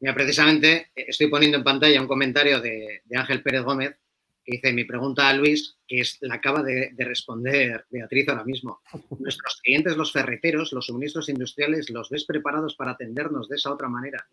[0.00, 3.96] Mira, precisamente eh, estoy poniendo en pantalla un comentario de, Ángel Pérez Gómez
[4.44, 8.80] que dice, mi pregunta a Luis, que es, la acaba de, responder Beatriz ahora mismo.
[9.18, 13.88] ¿Nuestros clientes, los ferreteros, los suministros industriales, los ves preparados para atendernos de esa otra
[13.88, 14.24] manera?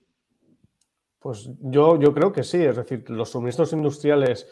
[1.19, 4.47] Pues yo, yo creo que sí, es decir, los suministros industriales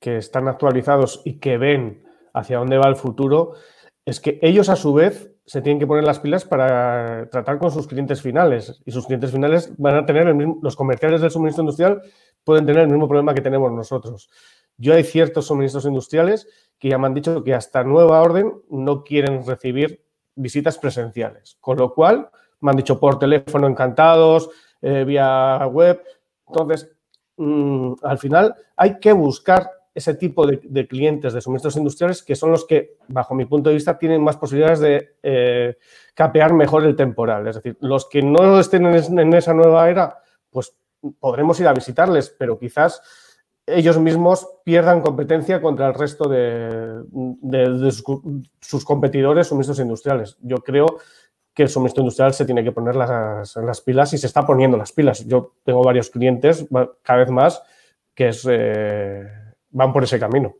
[0.00, 2.05] que están actualizados y que ven
[2.36, 3.54] hacia dónde va el futuro,
[4.04, 7.70] es que ellos a su vez se tienen que poner las pilas para tratar con
[7.70, 8.80] sus clientes finales.
[8.84, 12.02] Y sus clientes finales van a tener el mismo, los comerciales del suministro industrial
[12.44, 14.28] pueden tener el mismo problema que tenemos nosotros.
[14.76, 19.02] Yo hay ciertos suministros industriales que ya me han dicho que hasta nueva orden no
[19.02, 21.56] quieren recibir visitas presenciales.
[21.60, 22.28] Con lo cual,
[22.60, 24.50] me han dicho por teléfono encantados,
[24.82, 26.02] eh, vía web.
[26.48, 26.90] Entonces,
[27.36, 32.50] mm, al final hay que buscar ese tipo de, clientes de suministros industriales que son
[32.50, 35.78] los que, bajo mi punto de vista, tienen más posibilidades de eh,
[36.14, 37.48] capear mejor el temporal.
[37.48, 40.18] Es decir, los que no estén en, esa nueva era,
[40.50, 40.76] pues
[41.18, 43.00] podremos ir a visitarles, pero quizás
[43.64, 47.02] ellos mismos pierdan competencia contra el resto de,
[48.60, 50.36] sus competidores suministros industriales.
[50.42, 50.98] Yo creo
[51.54, 54.76] que el suministro industrial se tiene que poner las, las pilas y se está poniendo
[54.76, 55.26] las pilas.
[55.26, 56.66] Yo tengo varios clientes,
[57.02, 57.62] cada vez más,
[58.14, 58.46] que es...
[58.46, 59.45] Eh,
[59.76, 60.56] van por ese camino.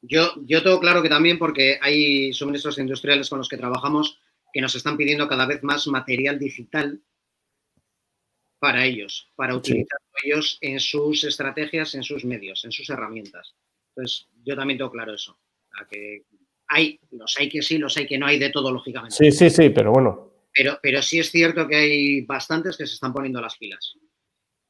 [0.00, 4.18] Yo, yo tengo claro que también porque hay suministros industriales con los que trabajamos
[4.52, 7.00] que nos están pidiendo cada vez más material digital
[8.58, 13.54] para ellos, para utilizarlo ellos en sus estrategias, en sus medios, en sus herramientas.
[13.94, 15.38] Entonces, yo también tengo claro eso.
[15.90, 16.24] que
[16.68, 19.16] hay, los hay que sí, los hay que no hay de todo, lógicamente.
[19.16, 20.32] Sí, sí, sí, pero bueno.
[20.54, 23.96] Pero, pero sí es cierto que hay bastantes que se están poniendo las pilas.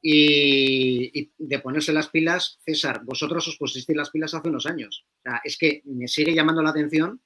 [0.04, 5.06] Y, de ponerse las pilas, César, vosotros os pusisteis las pilas hace unos años.
[5.20, 7.20] O sea, es que me sigue llamando la atención.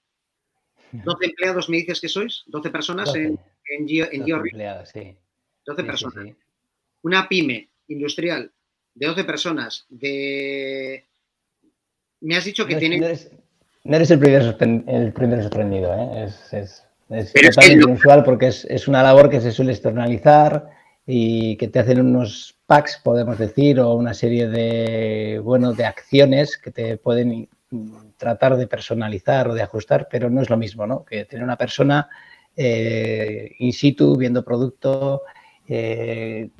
[0.93, 5.17] 12 empleados me dices que sois, 12 personas en, en, 12 empleados, sí.
[5.65, 6.37] 12 personas.
[7.03, 8.53] Una pyme industrial
[8.95, 11.05] de 12 personas, de...
[12.21, 12.99] Me has dicho que tiene...
[12.99, 13.07] No
[13.97, 14.57] eres, el, primer,
[14.89, 16.25] el primer sorprendido, ¿eh?
[16.25, 20.76] Es, es, es totalmente inusual porque es, es una labor que se suele externalizar
[21.07, 26.59] y que te hacen unos packs, podemos decir, o una serie de, bueno, de acciones
[26.59, 27.49] que te pueden
[28.16, 31.05] tratar de personalizar o de ajustar, pero no es lo mismo, ¿no?
[31.05, 32.09] Que tener una persona
[32.57, 35.23] eh, in situ, viendo producto,
[35.69, 36.51] eh,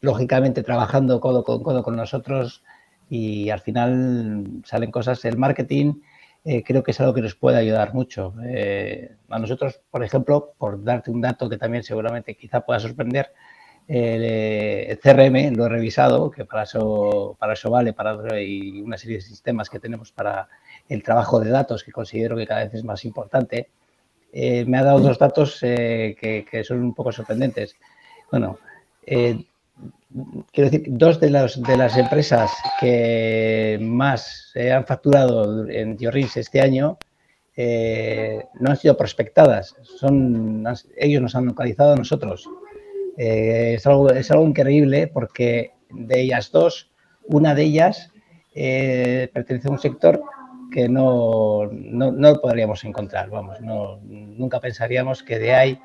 [0.00, 2.62] lógicamente trabajando codo con codo con nosotros
[3.08, 5.24] y al final salen cosas.
[5.24, 5.94] El marketing
[6.44, 8.34] eh, creo que es algo que nos puede ayudar mucho.
[9.28, 13.32] a nosotros, por ejemplo, por darte un dato que también seguramente quizá pueda sorprender,
[13.90, 19.16] el, CRM lo he revisado, que para eso, para eso vale, para y una serie
[19.16, 20.48] de sistemas que tenemos para
[20.88, 23.68] el trabajo de datos, que considero que cada vez es más importante.
[24.32, 27.74] Eh, me ha dado dos datos eh, que, son un poco sorprendentes.
[28.30, 28.58] Bueno,
[29.04, 29.44] eh,
[30.52, 36.96] quiero decir, dos de, de las empresas que más han facturado en Diorins este año
[37.56, 40.64] no han sido prospectadas, son,
[40.96, 42.48] ellos nos han localizado a nosotros.
[43.22, 46.90] Eh, es, algo, es algo increíble porque de ellas dos,
[47.26, 48.10] una de ellas
[48.54, 50.22] eh, pertenece a un sector
[50.72, 53.28] que no, no, no, podríamos encontrar.
[53.28, 55.78] Vamos, no, nunca pensaríamos que de ahí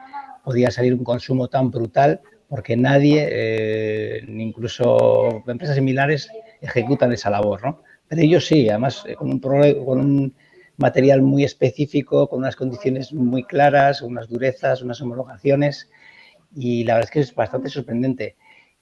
[0.45, 6.29] podía salir un consumo tan brutal porque nadie, eh, incluso empresas similares,
[6.61, 7.61] ejecutan esa labor.
[7.65, 7.81] ¿no?
[8.07, 10.33] Pero ellos sí, además con un, con un
[10.77, 15.89] material muy específico, con unas condiciones muy claras, unas durezas, unas homologaciones
[16.55, 18.35] y la verdad es que es bastante sorprendente.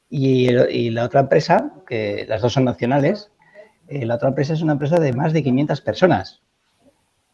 [0.10, 0.50] Y,
[0.92, 3.32] la otra empresa, que las dos son nacionales,
[3.88, 6.42] eh, la otra empresa es una empresa de más de 500 personas.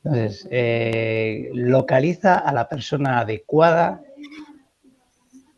[0.03, 4.01] Entonces, eh, localiza a la persona adecuada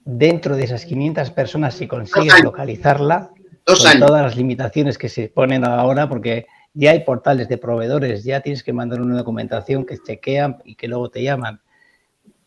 [0.04, 3.30] dentro de esas 500 personas, si consigues localizarla,
[3.66, 8.42] con todas las limitaciones que se ponen ahora, porque ya hay portales de proveedores, ya
[8.42, 11.62] tienes que mandar una documentación que chequean y que luego te llaman.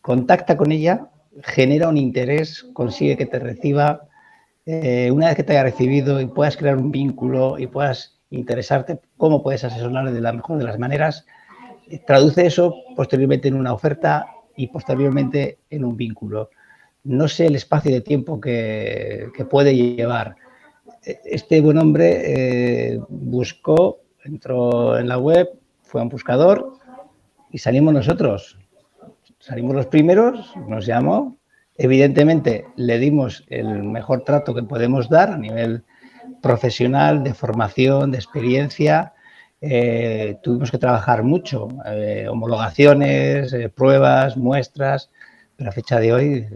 [0.01, 1.11] Contacta con ella,
[1.43, 4.09] genera un interés, consigue que te reciba.
[4.67, 9.01] Eh, una vez que te haya recibido y puedas crear un vínculo y puedas interesarte
[9.17, 11.27] cómo puedes asesorarle de la mejor de las maneras,
[11.91, 16.51] eh, traduce eso posteriormente en una oferta y posteriormente en un vínculo.
[17.05, 20.37] No sé el espacio de tiempo que, puede llevar.
[21.03, 25.49] Este buen hombre eh, buscó entró en la web,
[25.83, 26.73] fue a un buscador
[27.51, 28.59] y salimos nosotros.
[29.45, 31.39] Salimos los primeros, nos llamó.
[31.77, 35.85] Evidentemente le dimos el mejor trato que podemos dar a nivel
[36.41, 39.13] profesional, de formación, de experiencia.
[39.61, 45.11] Eh, tuvimos que trabajar mucho, eh, homologaciones, eh, pruebas, muestras,
[45.57, 46.47] pero a fecha de hoy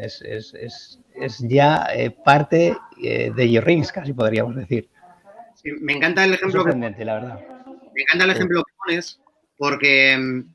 [0.00, 1.88] es, es, es ya
[2.24, 4.88] parte de Yorrings, casi podríamos decir
[5.80, 7.40] me encanta el ejemplo que, la verdad.
[7.94, 9.20] Me encanta el ejemplo que pones
[9.56, 10.53] porque mm,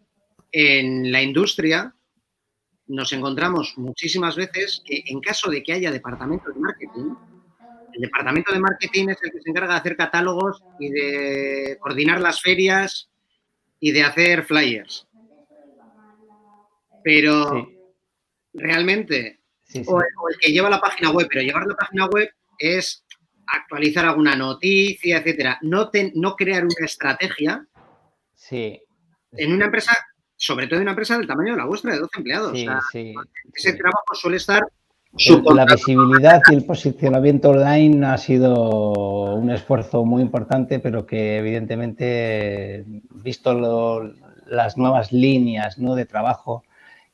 [0.51, 1.93] en la industria
[2.88, 7.13] nos encontramos muchísimas veces que en caso de que haya departamento de marketing,
[7.93, 12.19] el departamento de marketing es el que se encarga de hacer catálogos y de coordinar
[12.19, 13.09] las ferias
[13.79, 15.07] y de hacer flyers.
[17.03, 17.69] Pero
[18.53, 19.39] realmente,
[19.85, 23.05] O, el que lleva la página web, pero llevar la página web es
[23.45, 27.65] actualizar alguna noticia, etcétera, no, no crear una estrategia
[28.35, 28.81] sí.
[29.31, 29.95] en una empresa,
[30.39, 32.54] sobre todo en una empresa del tamaño de la vuestra, de 12 empleados.
[32.54, 34.63] ese trabajo suele estar
[35.54, 42.86] la visibilidad y el posicionamiento online ha sido un esfuerzo muy importante, pero que evidentemente,
[43.15, 44.13] visto
[44.47, 45.93] las nuevas líneas ¿no?
[45.95, 46.63] de trabajo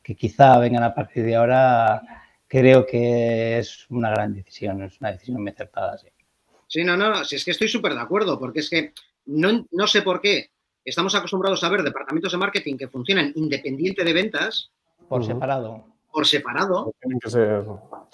[0.04, 2.04] que quizá vengan a partir de ahora,
[2.48, 5.98] creo que es una gran decisión, es una decisión muy acertada.
[5.98, 6.10] Sí.
[6.68, 8.94] Sí, no, no, si es que estoy súper de acuerdo, porque es que
[9.26, 10.52] no, no sé por qué
[10.86, 14.72] estamos acostumbrados a ver departamentos de marketing que funcionan independiente de ventas.
[15.10, 15.86] Por separado.
[16.12, 16.94] Por separado.
[17.02, 17.66] Tienen que ser...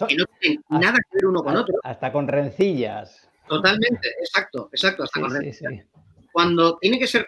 [0.08, 1.76] Y no tienen nada que ver uno con otro.
[1.84, 3.30] Hasta con rencillas.
[3.48, 5.86] Totalmente, exacto, exacto, hasta con rencillas.
[6.32, 7.28] Cuando tienen que ser,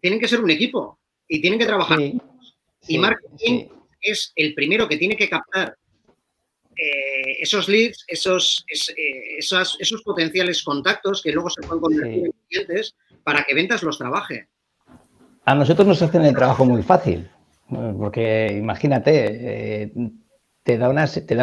[0.00, 1.98] tienen que ser un equipo y tienen que trabajar.
[2.00, 3.68] y marketing
[4.00, 5.76] es el primero que tiene que captar
[6.76, 8.64] eh, esos leads, esos,
[8.96, 13.98] eh, esos potenciales contactos que luego se pueden convertir en clientes para que ventas los
[13.98, 14.48] trabaje.
[15.48, 17.26] A nosotros nos hacen el trabajo muy fácil,
[17.70, 19.92] porque imagínate, eh,
[20.62, 20.90] te, da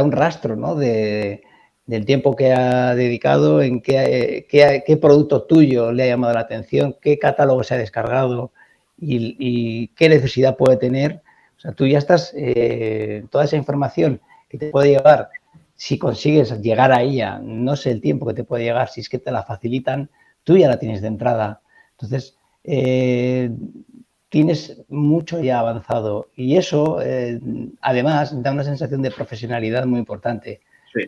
[0.04, 0.76] un rastro ¿no?
[0.76, 1.42] de,
[1.88, 7.18] del tiempo que ha dedicado, en qué, producto tuyo le ha llamado la atención, qué
[7.18, 8.52] catálogo se ha descargado
[8.96, 11.24] y, qué necesidad puede tener.
[11.58, 12.32] O sea, tú ya estás,
[13.32, 15.30] toda esa información que te puede llevar,
[15.74, 19.10] si consigues llegar a ella, no sé el tiempo que te puede llegar, si es
[19.10, 20.12] que te la facilitan,
[20.44, 21.64] tú ya la tienes de entrada.
[21.94, 22.38] Entonces,
[22.68, 23.52] eh,
[24.36, 27.40] tienes mucho ya avanzado y eso, eh,
[27.80, 30.60] además, da una sensación de profesionalidad muy importante,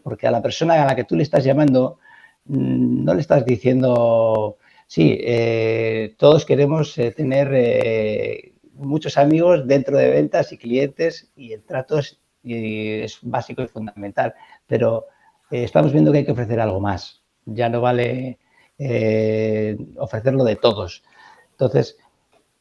[0.02, 2.00] porque a la persona a la que tú le estás llamando,
[2.46, 10.54] mm, no le estás diciendo, sí, eh, todos queremos tener muchos amigos dentro de ventas
[10.54, 14.34] y clientes y el trato es y es básico y fundamental,
[14.68, 15.08] pero
[15.52, 17.24] eh, estamos viendo que hay que ofrecer algo más.
[17.44, 18.40] Ya no vale
[18.78, 21.04] eh, ofrecerlo de todos.
[21.52, 21.98] Entonces,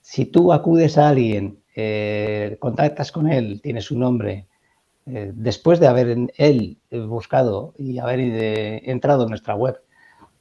[0.09, 4.47] si tú acudes a alguien, eh, contactas con él, tienes su nombre,
[5.05, 8.19] después de haber él buscado y haber
[8.88, 9.81] entrado en nuestra web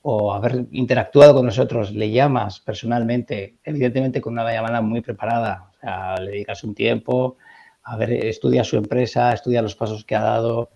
[0.02, 5.80] o haber interactuado con nosotros, le llamas personalmente, evidentemente con una llamada muy preparada, o
[5.80, 7.38] sea, le dedicas un tiempo,
[7.82, 10.70] a ver, estudia su empresa, estudia los pasos que ha dado,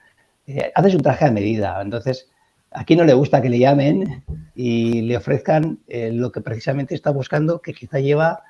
[0.48, 1.80] eh, haces un traje a medida.
[1.80, 2.28] Entonces,
[2.72, 4.24] aquí no le gusta que le llamen
[4.56, 8.42] y le ofrezcan eh, lo que precisamente está buscando, que quizá lleva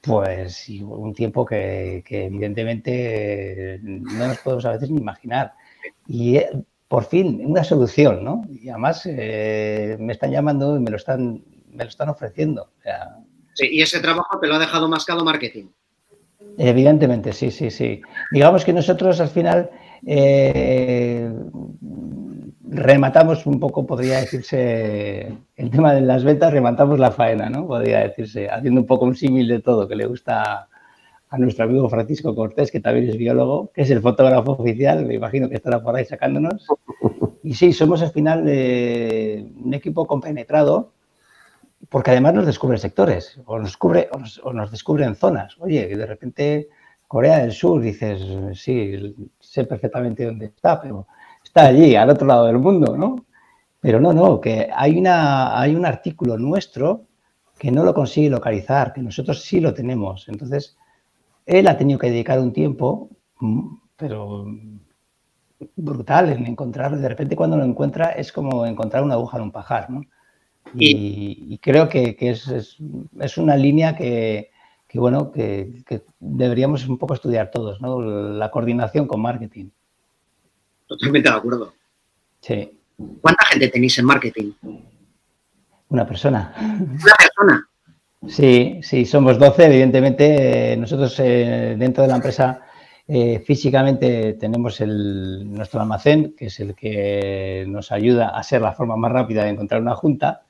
[0.00, 5.52] pues un tiempo que, evidentemente no nos podemos a veces ni imaginar.
[6.06, 6.50] Y eh,
[6.86, 8.42] por fin, una solución, ¿no?
[8.48, 12.70] Y además me están llamando y me lo están, me lo están ofreciendo.
[13.54, 15.66] sí, y ese trabajo te lo ha dejado mascado marketing.
[16.56, 18.02] Evidentemente, sí, sí, sí.
[18.32, 19.70] Digamos que nosotros al final
[20.06, 21.30] eh,
[22.70, 27.66] rematamos un poco, podría decirse, el tema de las ventas, rematamos la faena, ¿no?
[27.66, 30.68] Podría decirse, haciendo un poco un símil de todo que le gusta
[31.30, 35.14] a nuestro amigo Francisco Cortés, que también es biólogo, que es el fotógrafo oficial, me
[35.14, 36.66] imagino que estará por ahí sacándonos.
[37.42, 40.92] Y sí, somos al final eh, un equipo compenetrado
[41.88, 44.08] porque además nos descubre sectores o nos, cubre,
[44.42, 45.56] o nos, descubren zonas.
[45.60, 46.68] Oye, de repente
[47.06, 48.20] Corea del Sur, dices,
[48.54, 51.06] sí, sé perfectamente dónde está, pero
[51.58, 53.24] está allí, al otro lado del mundo, ¿no?
[53.80, 57.06] Pero no, no, que hay, una, hay un artículo nuestro
[57.58, 60.28] que no lo consigue localizar, que nosotros sí lo tenemos.
[60.28, 60.76] Entonces,
[61.46, 64.46] él ha tenido que dedicar un tiempo, mm, pero
[65.76, 66.98] brutal en encontrarlo.
[66.98, 70.02] De repente cuando lo encuentra es como encontrar una aguja en un pajar, ¿no?
[70.74, 74.50] Y, creo que, es, una línea que,
[74.94, 75.82] bueno, que,
[76.20, 78.00] deberíamos un poco estudiar todos, ¿no?
[78.02, 79.70] La coordinación con marketing.
[80.88, 81.74] Totalmente de acuerdo.
[82.40, 82.72] Sí.
[83.20, 84.52] ¿Cuánta gente tenéis en marketing?
[85.90, 86.52] Una persona.
[86.58, 87.68] Una persona.
[88.26, 90.76] Sí, sí, somos 12, evidentemente.
[90.76, 92.62] Nosotros eh, dentro de la empresa
[93.06, 98.72] eh, físicamente tenemos el, nuestro almacén, que es el que nos ayuda a ser la
[98.72, 100.42] forma más rápida de encontrar una junta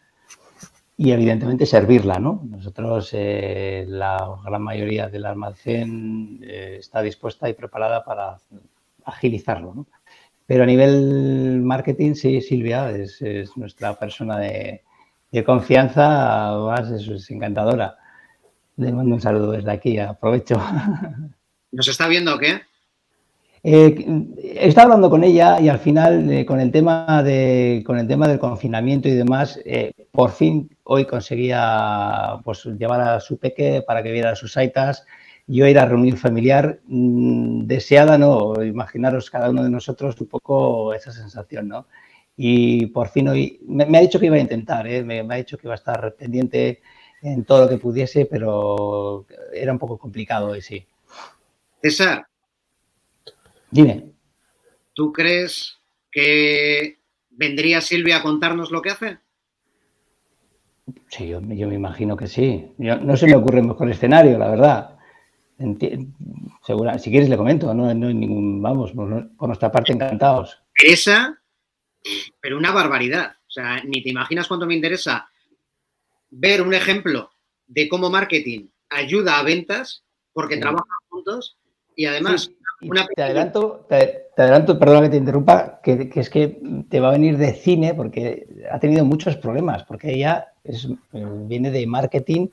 [0.97, 2.43] y evidentemente servirla, ¿no?
[2.49, 8.39] Nosotros, eh, la gran mayoría del almacén está dispuesta y preparada para
[9.05, 9.87] agilizarlo, ¿no?
[10.49, 13.21] Pero a nivel marketing, sí, Silvia es,
[13.55, 14.83] nuestra persona de,
[15.45, 17.99] confianza, más es, encantadora.
[18.79, 20.59] Le mando un saludo desde aquí, aprovecho.
[21.71, 22.63] ¿Nos está viendo o qué?
[23.63, 24.07] Eh,
[24.43, 28.09] he estado hablando con ella y al final, eh, con, el tema de, con el
[28.09, 33.85] tema del confinamiento y demás, eh, por fin hoy conseguía pues, llevar a su peque
[33.87, 35.05] para que viera sus saitas
[35.49, 38.63] yo ir a reunión familiar mm, deseada, ¿no?
[38.63, 41.87] Imaginaros cada uno de nosotros un poco esa sensación, ¿no?
[42.37, 45.03] Y por fin hoy me, ha dicho que iba a intentar, ¿eh?
[45.03, 46.83] me, ha dicho que iba a estar pendiente
[47.23, 50.87] en todo lo que pudiese, pero era un poco complicado hoy, sí.
[51.81, 52.27] César.
[53.71, 54.11] Dime.
[54.93, 55.79] ¿Tú crees
[56.13, 56.99] que
[57.31, 59.19] vendría Silvia a contarnos lo que hace?
[61.09, 62.73] Sí, yo, yo me imagino que sí.
[62.79, 64.98] no se me ocurre mejor escenario, la verdad.
[66.65, 69.09] Segura, si quieres le comento, no, hay ningún, vamos, por,
[69.49, 70.61] nuestra parte encantados.
[70.79, 71.41] Interesa,
[72.41, 73.33] pero una barbaridad.
[73.47, 75.29] O sea, ni te imaginas cuánto me interesa
[76.31, 77.31] ver un ejemplo
[77.67, 81.57] de cómo marketing ayuda a ventas porque trabajan juntos
[81.97, 82.51] y además...
[83.17, 87.37] te, adelanto, te, adelanto, perdona que te interrumpa, que, es que te va a venir
[87.37, 92.49] de cine porque ha tenido muchos problemas, porque ella es, viene de marketing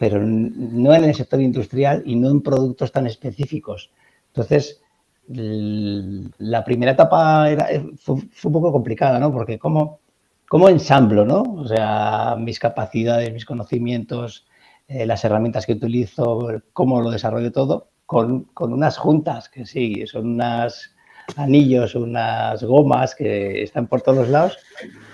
[0.00, 3.90] pero no en el sector industrial y no en productos tan específicos.
[4.28, 4.80] Entonces,
[5.28, 9.30] la primera etapa era, fue, un poco complicada, ¿no?
[9.30, 10.00] Porque cómo,
[10.48, 11.42] cómo ensamblo, ¿no?
[11.42, 14.46] O sea, mis capacidades, mis conocimientos,
[14.88, 20.28] eh, las herramientas que utilizo, cómo lo desarrollo todo, con, unas juntas que sí, son
[20.28, 20.94] unas
[21.36, 24.56] anillos, unas gomas que están por todos lados,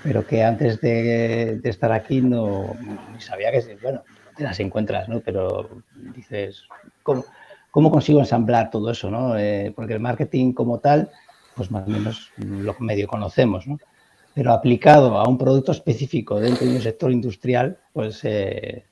[0.04, 2.76] pero que antes de, de estar aquí no
[3.18, 4.04] sabía que, bueno,
[4.36, 5.20] te las encuentras, ¿no?
[5.20, 5.82] Pero
[6.14, 6.64] dices,
[7.02, 7.24] ¿cómo,
[7.70, 9.38] cómo consigo ensamblar todo eso, ¿no?
[9.38, 11.10] Eh, porque el marketing como tal,
[11.54, 13.78] pues más o menos lo medio conocemos, ¿no?
[14.34, 18.84] Pero aplicado a un producto específico dentro de un sector industrial, pues eh,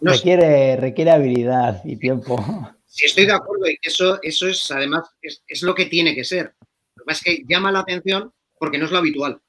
[0.00, 2.38] requiere, requiere habilidad y tiempo.
[2.86, 6.54] Sí, estoy de acuerdo y eso, eso es, además, es, lo que tiene que ser.
[6.96, 9.40] Lo que pasa es que llama la atención porque no es lo habitual.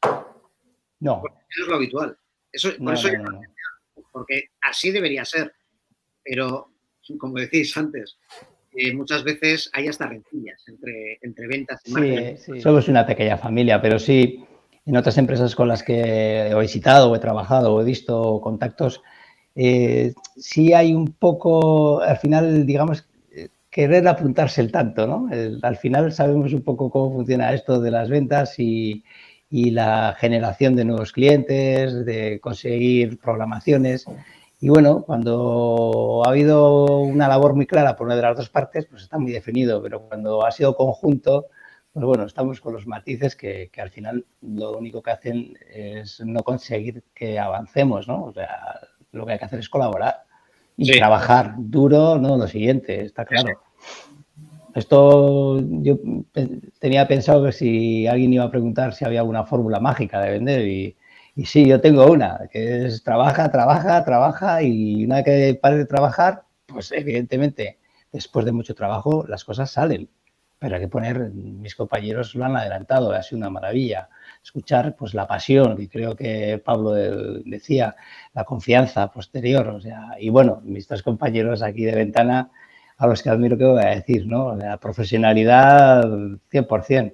[1.00, 1.24] No.
[1.24, 2.18] no es lo habitual.
[2.52, 3.10] Eso, por eso
[4.20, 5.54] porque así debería ser.
[6.22, 6.74] Pero,
[7.18, 8.18] como decís antes,
[8.76, 12.36] eh, muchas veces hay hasta rencillas entre, entre ventas y marketing.
[12.36, 14.44] Sí, somos una pequeña familia, pero sí,
[14.86, 19.02] en otras empresas con las que he visitado o he trabajado o he visto contactos,
[19.56, 23.08] eh, sí hay un poco, al final, digamos,
[23.70, 25.30] querer apuntarse el tanto, ¿no?
[25.62, 29.04] al final sabemos un poco cómo funciona esto de las ventas y,
[29.50, 34.06] y la generación de nuevos clientes, de conseguir programaciones.
[34.62, 38.86] Y bueno, cuando ha habido una labor muy clara por una de las dos partes,
[38.86, 41.48] pues está muy definido, pero cuando ha sido conjunto,
[41.94, 46.44] pues bueno, estamos con los matices que, al final lo único que hacen es no
[46.44, 48.26] conseguir que avancemos, ¿no?
[48.26, 48.80] O sea,
[49.12, 50.24] lo que hay que hacer es colaborar
[50.78, 53.60] y trabajar duro, no lo siguiente, está claro.
[54.76, 55.98] Esto yo
[56.80, 60.68] tenía pensado que si alguien iba a preguntar si había alguna fórmula mágica de vender
[60.68, 60.96] y,
[61.46, 66.44] sí, yo tengo una, que es trabaja, trabaja, trabaja y una que pare de trabajar,
[66.68, 67.80] pues evidentemente
[68.12, 70.10] después de mucho trabajo las cosas salen.
[70.60, 74.10] Pero hay que poner, mis compañeros lo han adelantado, ha sido una maravilla.
[74.44, 77.96] Escuchar pues la pasión, y creo que Pablo decía,
[78.34, 79.70] la confianza posterior.
[79.70, 82.52] O sea, y bueno, mis tres compañeros aquí de ventana,
[83.00, 84.56] a los que admiro que voy a decir, ¿no?
[84.56, 86.04] La profesionalidad
[86.52, 87.14] 100%.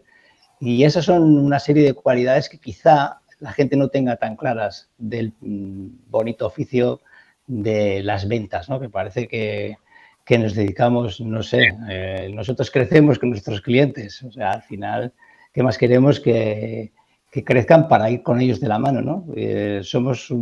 [0.59, 4.89] Y esas son una serie de cualidades que quizá la gente no tenga tan claras
[4.97, 7.01] del mm, bonito oficio
[7.45, 8.79] de las ventas, ¿no?
[8.79, 9.77] Que parece que,
[10.25, 14.23] que nos dedicamos, no sé, eh, nosotros crecemos con nuestros clientes.
[14.23, 15.13] O sea, al final,
[15.53, 16.93] ¿qué más queremos que,
[17.31, 19.25] que crezcan para ir con ellos de la mano, ¿no?
[19.35, 20.33] Eh, somos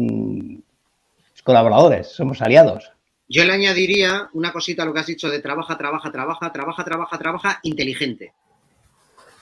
[1.44, 2.94] colaboradores, somos aliados.
[3.30, 6.84] Yo le añadiría una cosita a lo que has dicho de trabaja, trabaja, trabaja, trabaja,
[6.84, 8.34] trabaja, trabaja, inteligente.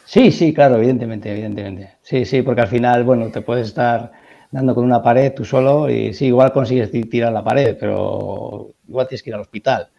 [0.05, 1.97] Sí, sí, claro, evidentemente, evidentemente.
[2.01, 4.11] Sí, sí, porque al final, bueno, te puedes estar
[4.51, 9.07] dando con una pared tú solo y sí, igual consigues tirar la pared, pero igual
[9.07, 9.89] tienes que ir al hospital.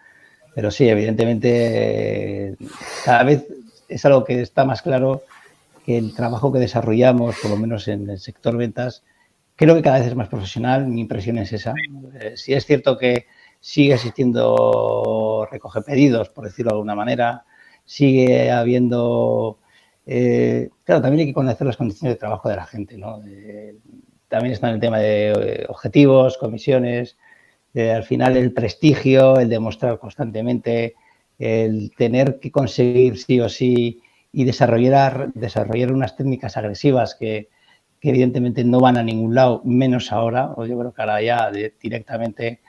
[0.55, 2.57] Pero sí, evidentemente,
[3.05, 3.47] cada vez
[3.89, 5.23] es algo que está más claro
[5.85, 9.03] que el trabajo que desarrollamos, por lo menos en el sector ventas,
[9.57, 10.87] creo que cada vez es más profesional.
[10.87, 11.75] Mi impresión es esa.
[12.21, 13.27] Eh, si es cierto que
[13.63, 17.45] sigue existiendo recoge pedidos, por decirlo de alguna manera,
[17.85, 19.59] sigue habiendo...
[20.05, 23.23] Eh, claro, también hay que conocer las condiciones de trabajo de la gente, ¿no?
[24.29, 27.17] también está en el tema de eh, objetivos, comisiones,
[27.75, 30.95] al final el prestigio, el demostrar constantemente,
[31.39, 34.03] el tener que conseguir sí o sí
[34.33, 37.49] y desarrollar, desarrollar unas técnicas agresivas que,
[38.01, 42.61] evidentemente no van a ningún lado, menos ahora, o yo creo que ahora ya directamente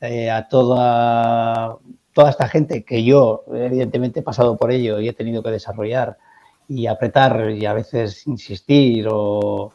[0.00, 1.76] eh, a toda,
[2.12, 6.16] toda esta gente que yo evidentemente he pasado por ello y he tenido que desarrollar
[6.68, 9.72] y apretar y a veces insistir o,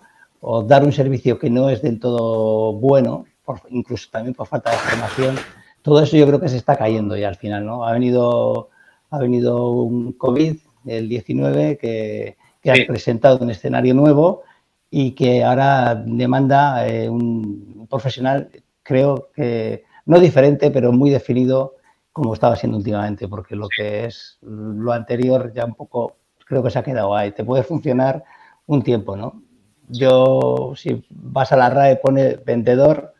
[0.66, 3.26] dar un servicio que no es del todo bueno,
[3.70, 5.36] incluso también por falta de formación,
[5.82, 7.86] todo eso yo creo que se está cayendo ya al final, ¿no?
[7.86, 8.70] Ha venido,
[9.10, 14.44] ha venido un COVID el 19, que, ha presentado un escenario nuevo
[14.90, 18.50] y que ahora demanda eh, un profesional,
[18.84, 21.76] creo que no diferente, pero muy definido
[22.12, 26.70] como estaba siendo últimamente, porque lo que es lo anterior ya un poco creo que
[26.70, 27.32] se ha quedado ahí.
[27.32, 28.24] Te puede funcionar
[28.68, 29.42] un tiempo, ¿no?
[29.90, 33.14] Yo, si vas a la RAE, pone vendedor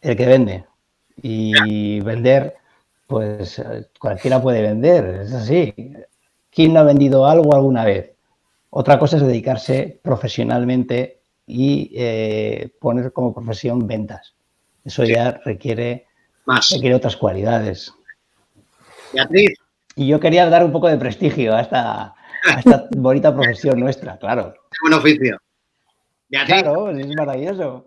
[0.00, 0.64] el que vende.
[1.20, 2.54] Y vender,
[3.06, 3.62] pues
[3.98, 5.74] cualquiera puede vender, es así.
[6.50, 8.12] ¿Quién no ha vendido algo alguna vez?
[8.70, 14.34] Otra cosa es dedicarse profesionalmente y eh, poner como profesión ventas.
[14.84, 16.06] Eso ya requiere,
[16.48, 16.70] Más.
[16.70, 17.92] requiere otras cualidades.
[19.12, 19.50] Beatriz.
[19.94, 22.14] Y yo quería dar un poco de prestigio a esta,
[22.56, 24.54] esta bonita profesión nuestra, claro.
[24.70, 25.38] Qué buen oficio.
[26.46, 27.86] Claro, es maravilloso.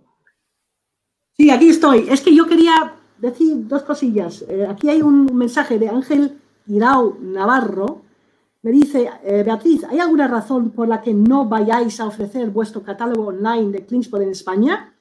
[1.36, 2.08] Sí, aquí estoy.
[2.10, 4.44] Es que yo quería decir dos cosillas.
[4.48, 8.04] Eh, aquí hay un mensaje de Ángel Irao Navarro,
[8.62, 12.84] me dice, eh, Beatriz, ¿hay alguna razón por la que no vayáis a ofrecer vuestro
[12.84, 14.94] catálogo online de Cleanspot en España?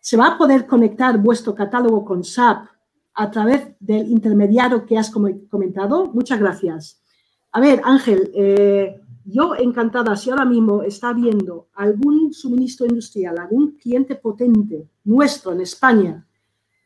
[0.00, 2.77] ¿Se va a poder conectar vuestro catálogo con SAP
[3.20, 6.06] a través del intermediario que has comentado?
[6.06, 7.02] Muchas gracias.
[7.50, 13.76] A ver, Ángel, eh, yo encantada, si ahora mismo está viendo algún suministro industrial, algún
[13.76, 16.24] cliente potente nuestro en España,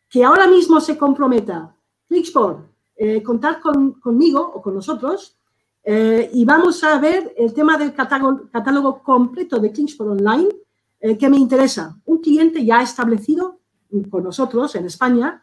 [0.08, 1.76] que ahora mismo se comprometa,
[2.08, 2.66] Clicksport,
[2.96, 5.36] eh, contar conmigo o con nosotros,
[5.84, 10.48] eh, y vamos a ver el tema del catálogo, completo de Kingsport Online,
[10.98, 12.00] eh, que me interesa.
[12.06, 13.60] Un cliente ya establecido
[14.08, 15.42] con nosotros en España,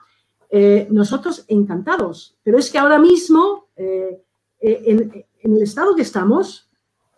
[0.50, 2.38] eh, nosotros encantados.
[2.44, 6.70] Pero es que ahora mismo, en, el estado que estamos,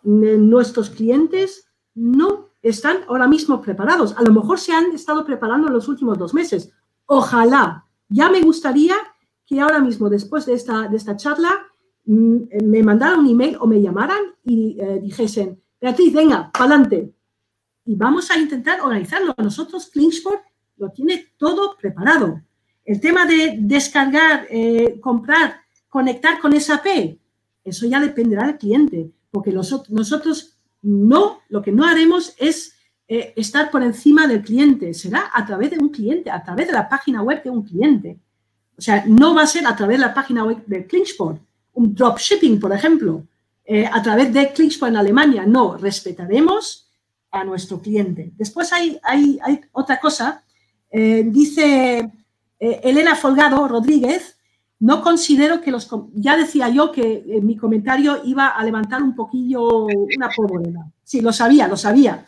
[0.02, 4.14] nuestros clientes no están ahora mismo preparados.
[4.16, 6.72] A lo mejor se han estado preparando en los últimos dos meses.
[7.06, 7.86] Ojalá.
[8.08, 8.94] Ya me gustaría
[9.46, 11.72] que ahora mismo, después de esta, de esta charla,
[12.04, 17.14] Mm, me mandaran un email o me llamaran y eh, dijesen, Beatriz, venga, para adelante.
[17.84, 19.34] Y vamos a intentar organizarlo.
[19.38, 20.42] Nosotros, Cleansport,
[20.76, 22.40] lo tiene todo preparado.
[22.84, 27.16] El tema de descargar, eh, comprar, conectar con SAP,
[27.64, 32.74] eso ya dependerá del cliente, porque nosotros, no, lo que no haremos es
[33.06, 36.72] eh, estar por encima del cliente, será a través de un cliente, a través de
[36.72, 38.18] la página web de un cliente.
[38.76, 41.40] O sea, no va a ser a través de la página web de Cleansport,
[41.74, 43.24] un dropshipping, por ejemplo,
[43.64, 45.46] eh, a través de Clickspo en Alemania.
[45.46, 46.90] No, respetaremos
[47.30, 48.32] a nuestro cliente.
[48.36, 49.38] Después hay, hay,
[49.72, 50.42] otra cosa.
[50.92, 52.21] Dice
[52.64, 54.38] eh, Elena Folgado Rodríguez,
[54.78, 55.88] no considero que los...
[56.14, 60.90] Ya decía yo que mi comentario iba a levantar un poquillo una pólvora.
[61.02, 62.24] Sí, lo sabía, lo sabía.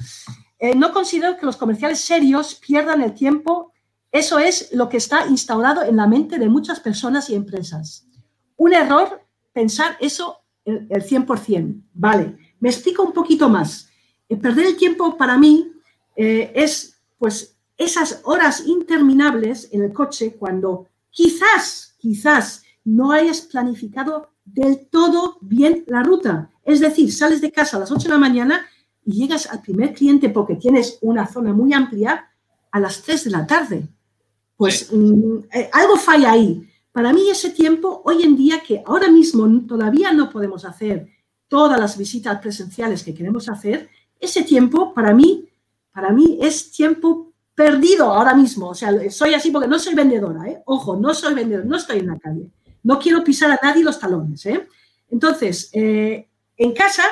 [0.76, 3.72] no considero que los comerciales serios pierdan el tiempo.
[4.12, 8.06] Eso es lo que está instaurado en la mente de muchas personas y empresas.
[8.56, 11.82] Un error pensar eso el, 100%.
[11.94, 13.88] Vale, me explico un poquito más.
[14.28, 15.72] Eh, perder el tiempo para mí
[16.16, 24.30] eh, es pues esas horas interminables en el coche cuando quizás, quizás no hayas planificado
[24.44, 26.50] del todo bien la ruta.
[26.62, 28.66] Es decir, sales de casa a las 8 de la mañana
[29.04, 32.30] y llegas al primer cliente porque tienes una zona muy amplia
[32.70, 33.88] a las 3 de la tarde.
[34.56, 36.68] Pues mm, eh, algo falla ahí.
[36.92, 41.08] para mí ese tiempo, hoy en día, que ahora mismo todavía no podemos hacer
[41.48, 43.88] todas las visitas presenciales que queremos hacer,
[44.20, 45.48] ese tiempo para mí,
[45.92, 48.68] para mí es tiempo perdido ahora mismo.
[48.68, 50.62] O sea, soy así porque no soy vendedora, ¿eh?
[50.66, 52.50] Ojo, no soy vendedora, no estoy en la calle.
[52.82, 54.68] No quiero pisar a nadie los talones, ¿eh?
[55.10, 57.04] Entonces, eh, en casa,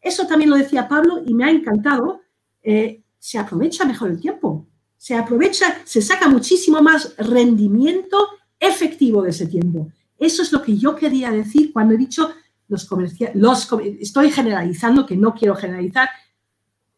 [0.00, 2.22] eso también lo decía Pablo y me ha encantado,
[2.62, 4.66] eh, se aprovecha mejor el tiempo.
[4.96, 8.18] Se aprovecha, se saca muchísimo más rendimiento
[8.58, 9.88] efectivo de ese tiempo.
[10.18, 12.32] Eso es lo que yo quería decir cuando he dicho
[12.68, 13.68] los comerciales, los,
[14.00, 16.08] estoy generalizando, que no quiero generalizar,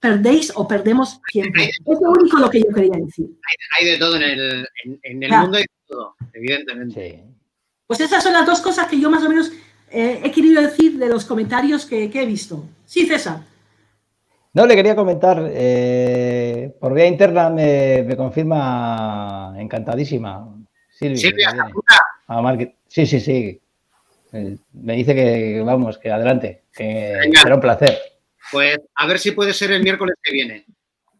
[0.01, 1.61] perdéis o perdemos tiempo.
[1.61, 3.27] Es lo único lo que yo quería decir.
[3.79, 4.69] Hay, de todo en el,
[5.03, 7.25] en, el mundo, hay de todo, evidentemente.
[7.87, 9.53] Pues esas son las dos cosas que yo más o menos
[9.91, 12.65] eh, he querido decir de los comentarios que, he visto.
[12.87, 13.41] Sí, César.
[14.53, 20.57] No, le quería comentar, eh, por vía interna me, confirma encantadísima.
[20.91, 21.71] Silvia,
[22.89, 23.61] sí, sí, sí.
[24.33, 28.10] Eh, me dice que vamos, que adelante, que será un placer.
[28.51, 30.67] Pues a ver si puede ser el miércoles que viene.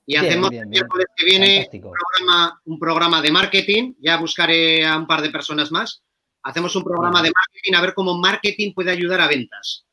[0.07, 3.95] Y hacemos el miércoles que viene un programa, un programa, de marketing.
[4.01, 6.03] Ya buscaré a un par de personas más.
[6.43, 9.87] Hacemos un programa de marketing a ver cómo marketing puede ayudar a ventas.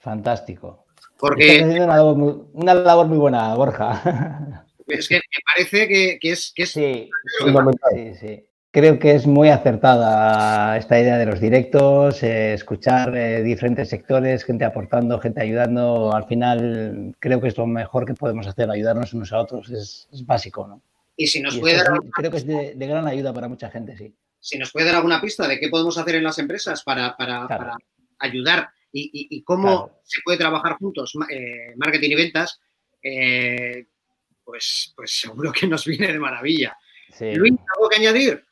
[0.00, 0.86] Fantástico.
[1.18, 1.62] Porque.
[1.62, 4.66] Una labor, muy, buena, Borja.
[4.88, 5.20] Es que me
[5.54, 6.52] parece que, es.
[6.52, 8.44] Que sí, sí, sí.
[8.74, 14.44] Creo que es muy acertada esta idea de los directos, eh, escuchar eh, diferentes sectores,
[14.44, 16.14] gente aportando, gente ayudando.
[16.14, 20.08] Al final creo que es lo mejor que podemos hacer, ayudarnos unos a otros, es,
[20.24, 20.82] básico, ¿no?
[21.18, 21.98] Y si nos puede dar...
[22.14, 24.16] creo que es de, gran ayuda para mucha gente, sí.
[24.40, 27.14] Si nos puede dar alguna pista de qué podemos hacer en las empresas para,
[28.20, 32.58] ayudar y, cómo se puede trabajar juntos, eh, marketing y ventas,
[34.42, 36.74] pues, pues seguro que nos viene de maravilla.
[37.20, 38.42] Luis, ¿algo que añadir?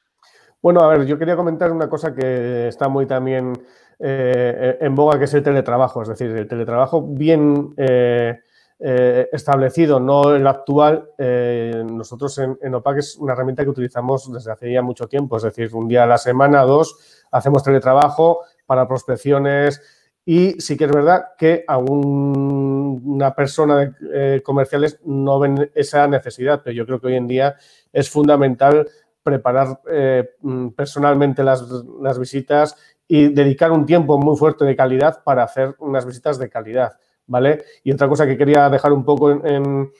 [0.62, 3.54] Bueno, a ver, yo quería comentar una cosa que está muy también
[3.98, 6.02] eh, en boga, que es el teletrabajo.
[6.02, 8.40] Es decir, el teletrabajo bien eh,
[8.78, 11.08] eh, establecido, no el actual.
[11.18, 15.38] nosotros en, en, OPAC es una herramienta que utilizamos desde hace ya mucho tiempo.
[15.38, 19.80] Es decir, un día a la semana, dos, hacemos teletrabajo para prospecciones.
[20.26, 26.60] Y sí que es verdad que a una persona de comerciales no ven esa necesidad,
[26.62, 27.56] pero yo creo que hoy en día
[27.92, 28.86] es fundamental
[29.22, 35.42] preparar eh, mm, personalmente las, visitas y dedicar un tiempo muy fuerte de calidad para
[35.42, 36.92] hacer unas visitas de calidad,
[37.26, 37.64] ¿vale?
[37.82, 39.92] Y otra cosa que quería dejar un poco en,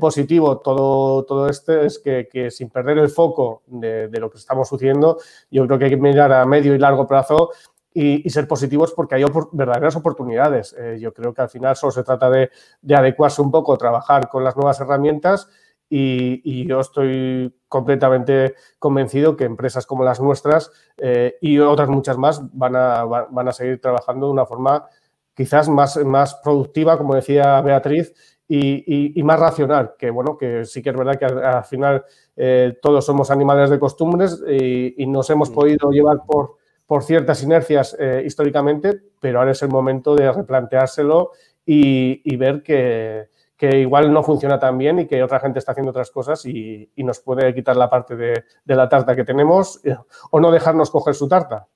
[0.00, 5.18] positivo todo, todo este es que, sin perder el foco de, lo que estamos sucediendo,
[5.48, 7.50] yo creo que hay que mirar a medio y largo plazo
[7.94, 10.74] y, ser positivos porque hay verdaderas oportunidades.
[10.76, 12.50] Eh, yo creo que al final solo se trata de,
[12.82, 15.48] de adecuarse un poco, trabajar con las nuevas herramientas
[15.88, 22.40] y, yo estoy completamente convencido que empresas como las nuestras eh, y otras muchas más
[22.52, 24.86] van a, van a seguir trabajando de una forma
[25.34, 28.14] quizás más, más productiva, como decía Beatriz,
[28.48, 32.04] y, más racional, que bueno, que sí que es verdad que al, final
[32.36, 35.54] eh, todos somos animales de costumbres y, nos hemos mm.
[35.54, 36.54] podido llevar por,
[36.86, 41.32] por ciertas inercias eh, históricamente, pero ahora es el momento de replanteárselo
[41.68, 45.90] y ver que, que igual no funciona tan bien y que otra gente está haciendo
[45.90, 49.96] otras cosas y, nos puede quitar la parte de, la tarta que tenemos eh,
[50.30, 51.66] o no dejarnos coger su tarta.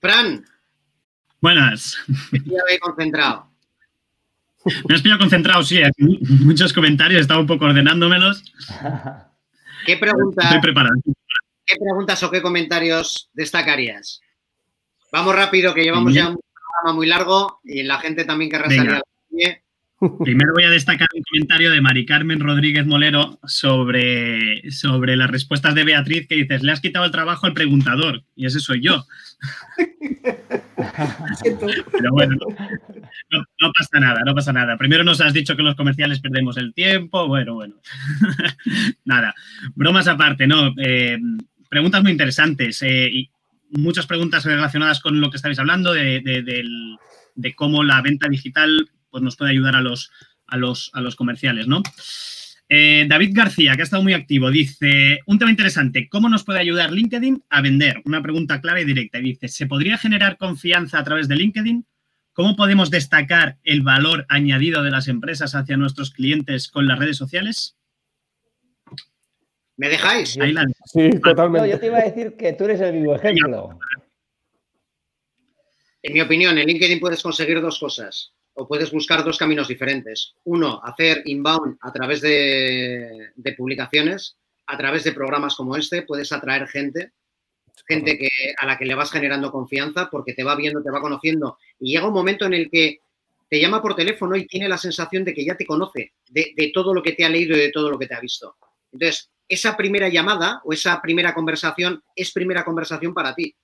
[0.00, 0.44] Fran.
[1.40, 1.96] Buenas.
[2.30, 3.52] Me concentrado.
[4.88, 5.80] Me has pillado concentrado, sí.
[6.44, 8.42] Muchos comentarios, estaba un poco ordenándomelos.
[9.86, 10.44] ¿Qué preguntas?
[10.44, 10.94] Estoy preparado.
[11.66, 14.20] ¿Qué preguntas o qué comentarios destacarías?
[15.10, 18.90] Vamos rápido, que llevamos ya un programa muy largo y la gente también querrá salir
[18.90, 19.64] a la calle.
[20.24, 25.76] Primero voy a destacar un comentario de Mari Carmen Rodríguez Molero sobre, sobre las respuestas
[25.76, 29.06] de Beatriz que dices, le has quitado el trabajo al preguntador y ese soy yo.
[31.92, 32.34] Pero bueno,
[33.30, 34.76] no, pasa nada, no pasa nada.
[34.76, 37.76] Primero nos has dicho que los comerciales perdemos el tiempo, bueno, bueno.
[39.04, 39.32] nada,
[39.76, 40.74] bromas aparte, ¿no?
[40.78, 41.16] Eh,
[41.68, 43.30] preguntas muy interesantes eh, y
[43.70, 46.98] muchas preguntas relacionadas con lo que estáis hablando de
[47.54, 50.10] cómo la venta digital pues nos puede ayudar a los,
[50.48, 51.82] a los, a los comerciales, ¿no?
[52.68, 56.58] Eh, David García, que ha estado muy activo, dice, un tema interesante, ¿cómo nos puede
[56.58, 58.00] ayudar LinkedIn a vender?
[58.06, 59.18] Una pregunta clara y directa.
[59.18, 61.84] dice, ¿se podría generar confianza a través de LinkedIn?
[62.32, 67.18] ¿Cómo podemos destacar el valor añadido de las empresas hacia nuestros clientes con las redes
[67.18, 67.76] sociales?
[69.76, 70.38] ¿Me dejáis?
[70.86, 71.68] Sí, totalmente.
[71.68, 73.78] yo te iba a decir que tú eres el vivo ejemplo.
[76.02, 80.34] En mi opinión, en LinkedIn puedes conseguir dos cosas o puedes buscar dos caminos diferentes.
[80.44, 84.36] Uno, hacer inbound a través de, publicaciones,
[84.66, 87.12] a través de programas como este, puedes atraer gente
[87.88, 88.28] gente que,
[88.58, 91.92] a la que le vas generando confianza porque te va viendo, te va conociendo y
[91.92, 93.00] llega un momento en el que
[93.48, 96.70] te llama por teléfono y tiene la sensación de que ya te conoce de, de
[96.72, 98.56] todo lo que te ha leído y de todo lo que te ha visto.
[98.92, 103.54] Entonces, esa primera llamada o esa primera conversación es primera conversación para ti,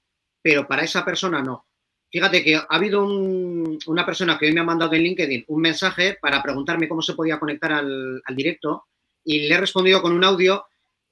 [0.43, 1.68] pero para esa persona no.
[2.11, 6.17] Fíjate que ha habido una persona que hoy me ha mandado en LinkedIn un mensaje
[6.21, 8.87] para preguntarme cómo se podía conectar al, directo
[9.25, 10.65] y le he respondido con un audio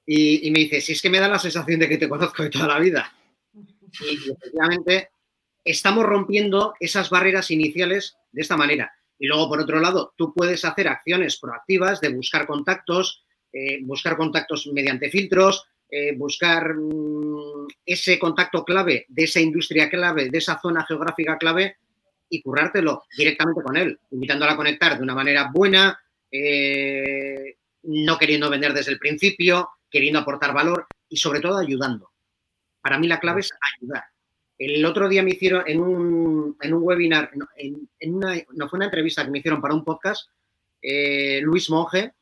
[0.06, 2.50] y, me dice, si es que me da la sensación de que te conozco de
[2.50, 3.12] toda la vida.
[3.52, 5.10] Y, efectivamente
[5.64, 8.92] estamos rompiendo esas barreras iniciales de esta manera.
[9.18, 14.16] Y luego, por otro lado, tú puedes hacer acciones proactivas de buscar contactos, eh, buscar
[14.16, 20.60] contactos mediante filtros, eh, buscar mm, ese contacto clave de esa industria clave, de esa
[20.60, 21.76] zona geográfica clave
[22.28, 25.98] y currártelo directamente con él, invitándola a conectar de una manera buena,
[26.30, 32.10] eh, no queriendo vender desde el principio, queriendo aportar valor y sobre todo ayudando.
[32.80, 34.04] Para mí la clave es ayudar.
[34.58, 39.30] El otro día me hicieron en un, webinar, en, una, no fue una entrevista que
[39.30, 40.30] me hicieron para un podcast,
[40.80, 42.12] eh, Luis Monge,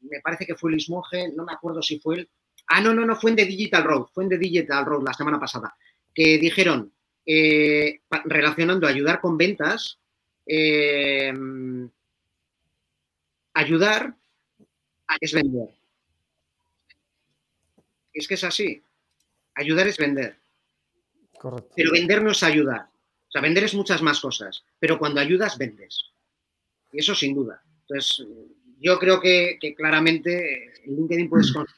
[0.00, 2.30] me parece que fue Luis Monge, no me acuerdo si fue él,
[2.68, 5.14] Ah, no, no, no, fue en The Digital Road, fue en The Digital Road la
[5.14, 5.74] semana pasada,
[6.14, 6.92] que dijeron,
[7.24, 9.98] eh, relacionando ayudar con ventas,
[10.46, 11.32] eh,
[13.54, 14.14] ayudar
[15.20, 15.68] es vender.
[18.12, 18.82] Es que es así.
[19.54, 20.36] Ayudar es vender.
[21.38, 21.72] Correcto.
[21.76, 22.82] Pero vender no es ayudar.
[22.82, 24.64] O sea, vender es muchas más cosas.
[24.78, 26.06] Pero cuando ayudas, vendes.
[26.92, 27.62] Y eso sin duda.
[27.82, 28.26] Entonces,
[28.80, 31.77] yo creo que, claramente en LinkedIn puedes conseguir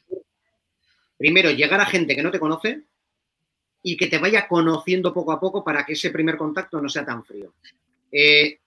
[1.21, 2.81] primero, llegar a gente que no te conoce
[3.83, 7.05] y que te vaya conociendo poco a poco para que ese primer contacto no sea
[7.05, 7.53] tan frío.
[8.11, 8.59] Eh,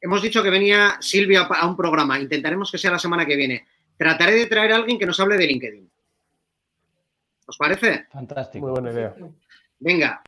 [0.00, 3.64] hemos dicho que venía Silvia a un programa, intentaremos que sea la semana que viene.
[3.96, 5.88] Trataré de traer a alguien que nos hable de LinkedIn.
[7.46, 8.06] ¿Os parece?
[8.10, 8.66] Fantástico.
[8.66, 9.14] Muy buena idea.
[9.78, 10.22] Venga,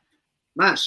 [0.54, 0.86] más.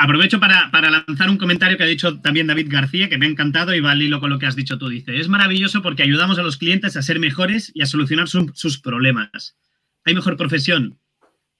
[0.00, 3.74] Aprovecho para, lanzar un comentario que ha dicho también David García, que me ha encantado
[3.74, 4.88] y va al con lo que has dicho tú.
[4.88, 8.78] Dice, es maravilloso porque ayudamos a los clientes a ser mejores y a solucionar sus
[8.78, 9.56] problemas.
[10.04, 11.00] ¿Hay mejor profesión?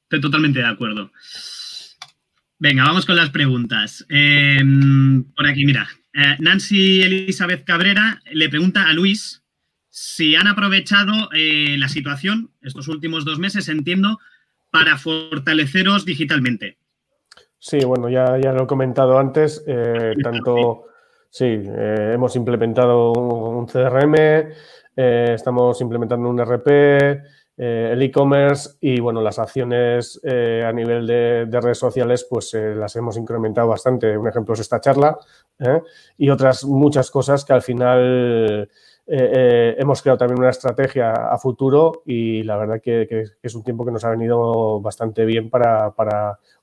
[0.04, 1.10] Estoy totalmente de acuerdo.
[2.60, 4.06] Venga, vamos con las preguntas.
[4.08, 5.88] Em, por aquí, mira.
[6.14, 9.42] Eh, Nancy Elizabeth Cabrera le pregunta a Luis
[9.90, 14.20] si han aprovechado eh, la situación estos últimos dos meses, entiendo,
[14.70, 16.78] para fortaleceros digitalmente.
[17.60, 20.84] Sí, bueno, ya, ya lo he comentado antes, eh, tanto,
[21.28, 24.14] sí, eh, hemos implementado un, CRM,
[24.96, 27.20] eh, estamos implementando un RP,
[27.56, 33.16] el e-commerce y, bueno, las acciones a nivel de, de, redes sociales, pues las hemos
[33.16, 34.16] incrementado bastante.
[34.16, 35.18] Un ejemplo es esta charla
[36.16, 38.70] y otras muchas cosas que al final
[39.10, 43.08] eh, eh, hemos creado también una estrategia a futuro y la verdad que,
[43.42, 45.94] es un tiempo que nos ha venido bastante bien para,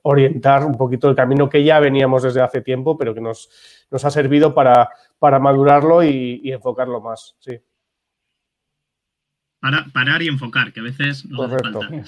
[0.04, 3.50] orientar un poquito el camino que ya veníamos desde hace tiempo, pero que nos,
[3.90, 7.36] nos ha servido para, para madurarlo y, enfocarlo más.
[7.40, 7.58] Sí.
[9.60, 11.82] Para, parar y enfocar, que a veces nos Correcto.
[11.82, 12.04] falta.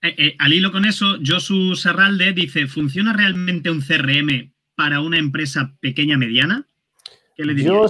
[0.00, 5.76] Eh, al hilo con eso, Josu Serralde dice, ¿funciona realmente un CRM para una empresa
[5.80, 6.68] pequeña mediana?
[7.34, 7.72] ¿Qué le dirías?
[7.72, 7.86] Yo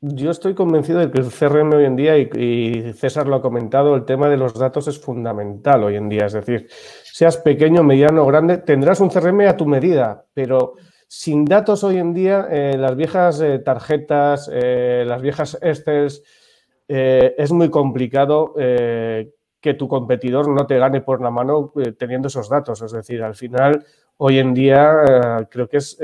[0.00, 4.04] estoy convencido de que el CRM hoy en día, y, César lo ha comentado, el
[4.04, 6.26] tema de los datos es fundamental hoy en día.
[6.26, 10.74] Es decir, seas pequeño, mediano o grande, tendrás un CRM a tu medida, pero
[11.08, 16.22] sin datos hoy en día, eh, las viejas eh, tarjetas, eh, las viejas Excels,
[16.90, 22.80] es muy complicado que tu competidor no te gane por la mano teniendo esos datos.
[22.80, 23.84] Es decir, al final,
[24.16, 25.98] hoy en día, creo que es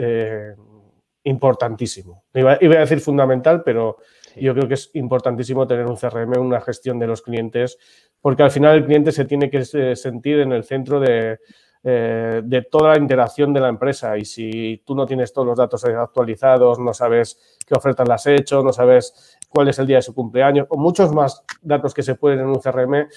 [1.24, 2.24] importantísimo.
[2.34, 3.98] Iba, a decir fundamental, pero
[4.36, 7.78] yo creo que es importantísimo tener un CRM, una gestión de los clientes,
[8.20, 11.38] porque al final el cliente se tiene que eh, sentir en el centro de,
[11.82, 14.16] eh, de toda la interacción de la empresa.
[14.16, 18.38] Y si tú no tienes todos los datos actualizados, no sabes qué ofertas las has
[18.38, 22.02] hecho, no sabes cuál es el día de su cumpleaños, o muchos más datos que
[22.02, 23.08] se pueden en un CRM,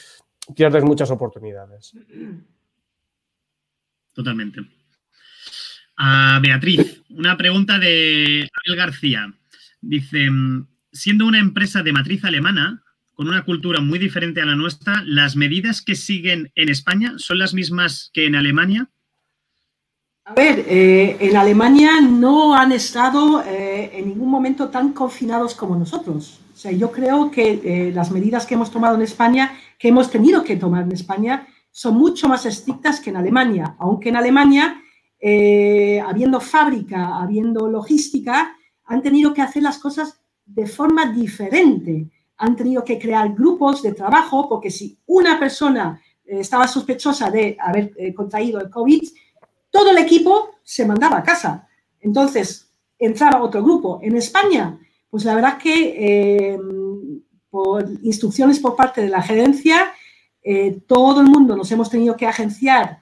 [0.54, 1.94] pierdes muchas oportunidades.
[4.14, 4.77] Totalmente.
[5.98, 9.34] A Beatriz, una pregunta de Abel García.
[9.82, 10.30] Dice,
[10.92, 12.84] siendo una empresa de matriz alemana,
[13.16, 17.40] con una cultura muy diferente a la nuestra, ¿las medidas que siguen en España son
[17.40, 18.92] las mismas que en Alemania?
[20.26, 25.76] A ver, eh, en Alemania no han estado eh, en ningún momento tan confinados como
[25.76, 26.42] nosotros.
[26.54, 30.12] O sea, yo creo que eh, las medidas que hemos tomado en España, que hemos
[30.12, 34.82] tenido que tomar en España, son mucho más estrictas que en Alemania, aunque en Alemania
[35.20, 38.56] eh, habiendo fábrica, habiendo logística,
[38.86, 42.10] han tenido que hacer las cosas de forma diferente.
[42.40, 47.58] han tenido que crear grupos de trabajo porque si una persona eh, estaba sospechosa de
[47.60, 49.02] haber eh, contraído el COVID,
[49.72, 51.68] todo el equipo se mandaba a casa.
[52.00, 54.00] Entonces, entraba otro grupo.
[54.04, 56.60] En España, pues la verdad que
[57.50, 59.94] por instrucciones por parte de la gerencia,
[60.86, 63.02] todo el mundo nos hemos tenido que agenciar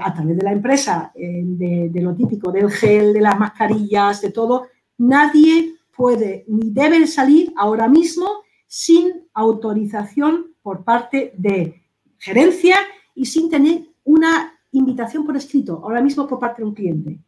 [0.00, 4.30] a través de la empresa, de, de, lo típico, del gel, de las mascarillas, de
[4.30, 4.66] todo.
[4.98, 8.26] Nadie puede ni debe salir ahora mismo
[8.66, 11.82] sin autorización por parte de
[12.18, 12.76] gerencia
[13.14, 17.18] y sin tener una invitación por escrito, ahora mismo por parte de un cliente.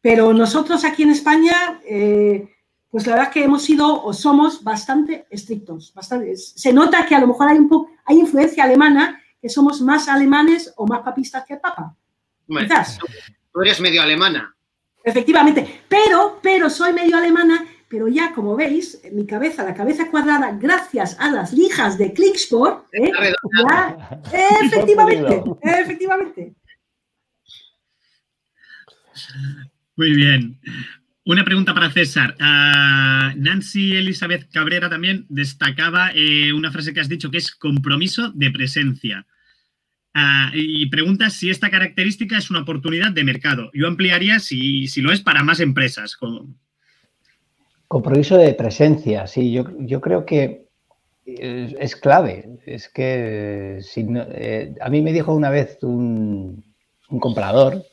[0.00, 2.48] Pero nosotros aquí en España, eh,
[2.90, 5.92] pues la verdad es que hemos sido o somos bastante estrictos.
[6.34, 10.72] Se nota que a lo mejor hay, un hay influencia alemana, que somos más alemanes
[10.76, 11.96] o más papistas que el Papa.
[12.48, 12.98] Quizás.
[13.52, 14.54] Tú eres medio alemana.
[15.02, 20.10] Efectivamente, pero, pero soy medio alemana pero ya como veis, en mi cabeza, la cabeza
[20.10, 23.12] cuadrada, gracias a las lijas de Clicksport, ¿eh?
[24.64, 26.54] efectivamente, efectivamente.
[29.96, 30.60] Muy bien.
[31.26, 32.36] Una pregunta para César.
[32.40, 38.30] Ah, Nancy Elizabeth Cabrera también destacaba eh, una frase que has dicho que es compromiso
[38.30, 39.26] de presencia.
[40.14, 43.70] Ah, y pregunta si esta característica es una oportunidad de mercado.
[43.74, 46.16] Yo ampliaría si, si lo es para más empresas.
[47.88, 50.66] Compromiso de presencia, sí, yo, yo creo que
[51.26, 52.60] es, clave.
[52.66, 56.64] Es que eh, a mí me dijo una vez un,
[57.20, 57.84] comprador,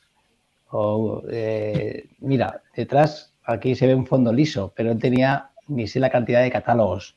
[1.29, 6.09] eh, mira, detrás aquí se ve un fondo liso, pero él tenía ni sé la
[6.09, 7.15] cantidad de catálogos.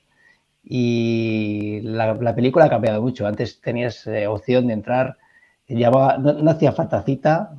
[0.64, 3.26] Y la, película ha cambiado mucho.
[3.26, 5.16] Antes tenías eh, opción de entrar,
[5.68, 7.52] no, no, hacía falta cita,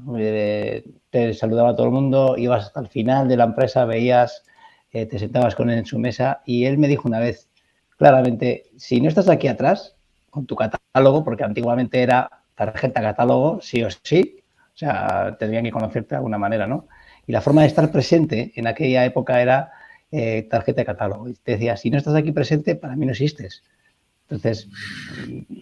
[1.10, 4.44] te saludaba a todo el mundo, ibas hasta el final de la empresa, veías
[4.92, 7.50] eh, te sentabas con él en su mesa y él me dijo una vez
[7.98, 9.96] claramente, si no estás aquí atrás
[10.30, 14.37] con tu catálogo, porque antiguamente era tarjeta catálogo, sí o sí,
[14.78, 16.88] o sea, tendrían que conocerte de alguna manera, ¿no?
[17.26, 19.72] Y la forma de estar presente en aquella época era
[20.12, 21.28] eh, tarjeta de catálogo.
[21.28, 23.64] Y te decía, si no estás aquí presente, para mí no existes.
[24.30, 24.70] Entonces,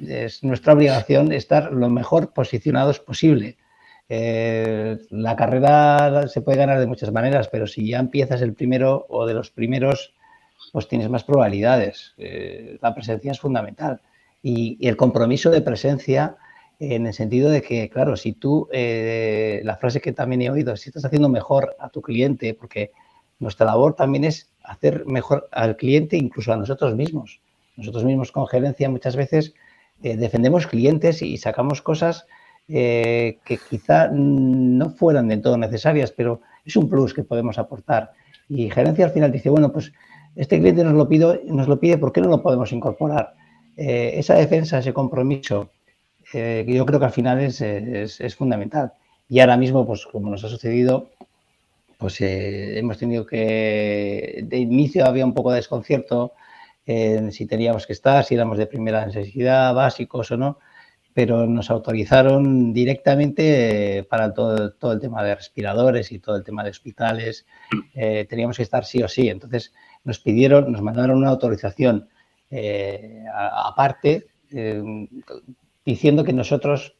[0.06, 3.56] es nuestra obligación estar lo mejor posicionados posible.
[4.10, 9.06] Eh, la carrera se puede ganar de muchas maneras, pero si ya empiezas el primero
[9.08, 10.14] o de los primeros,
[10.74, 12.16] pues tienes más probabilidades.
[12.18, 14.02] Eh, la presencia es fundamental.
[14.44, 16.36] Y, el compromiso de presencia
[16.80, 20.76] en el sentido de que, claro, si tú, eh, la frase que también he oído,
[20.76, 22.92] si estás haciendo mejor a tu cliente, porque
[23.40, 27.42] nuestra labor también es hacer mejor al cliente, incluso a nosotros mismos.
[27.78, 29.54] Nosotros mismos con gerencia muchas veces
[30.02, 32.26] defendemos clientes y sacamos cosas
[32.68, 38.14] eh, que quizá no fueran del todo necesarias, pero es un plus que podemos aportar.
[38.50, 39.94] Y gerencia al final dice, bueno, pues
[40.36, 43.36] este cliente nos lo, pido, nos lo pide, ¿por qué no lo podemos incorporar?
[43.78, 45.70] Eh, esa defensa, ese compromiso,
[46.34, 48.94] eh, yo creo que al final es, es, fundamental.
[49.30, 51.10] Y ahora mismo, pues como nos ha sucedido,
[51.98, 56.34] pues hemos tenido que, de inicio había un poco de desconcierto
[56.86, 60.60] en si teníamos que estar, si éramos de primera necesidad, básicos o no,
[61.16, 66.44] pero nos autorizaron directamente eh, para todo, todo, el tema de respiradores y todo el
[66.44, 67.46] tema de hospitales.
[67.96, 69.30] Eh, teníamos que estar sí o sí.
[69.30, 69.74] Entonces
[70.04, 72.10] nos pidieron, nos mandaron una autorización
[72.52, 74.28] eh, aparte
[75.86, 76.96] diciendo que nosotros,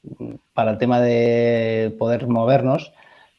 [0.54, 2.94] para el tema de poder movernos,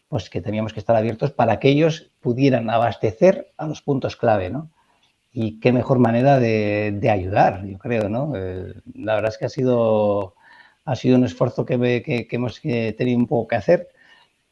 [0.08, 4.50] pues que teníamos que estar abiertos para que ellos pudieran abastecer a los puntos clave,
[4.50, 4.70] ¿no?
[5.32, 8.32] Y qué mejor manera de, de ayudar, yo creo, ¿no?
[8.94, 10.34] la verdad es que ha sido
[10.86, 11.74] ha sido un esfuerzo que,
[12.30, 13.88] hemos tenido un poco que hacer,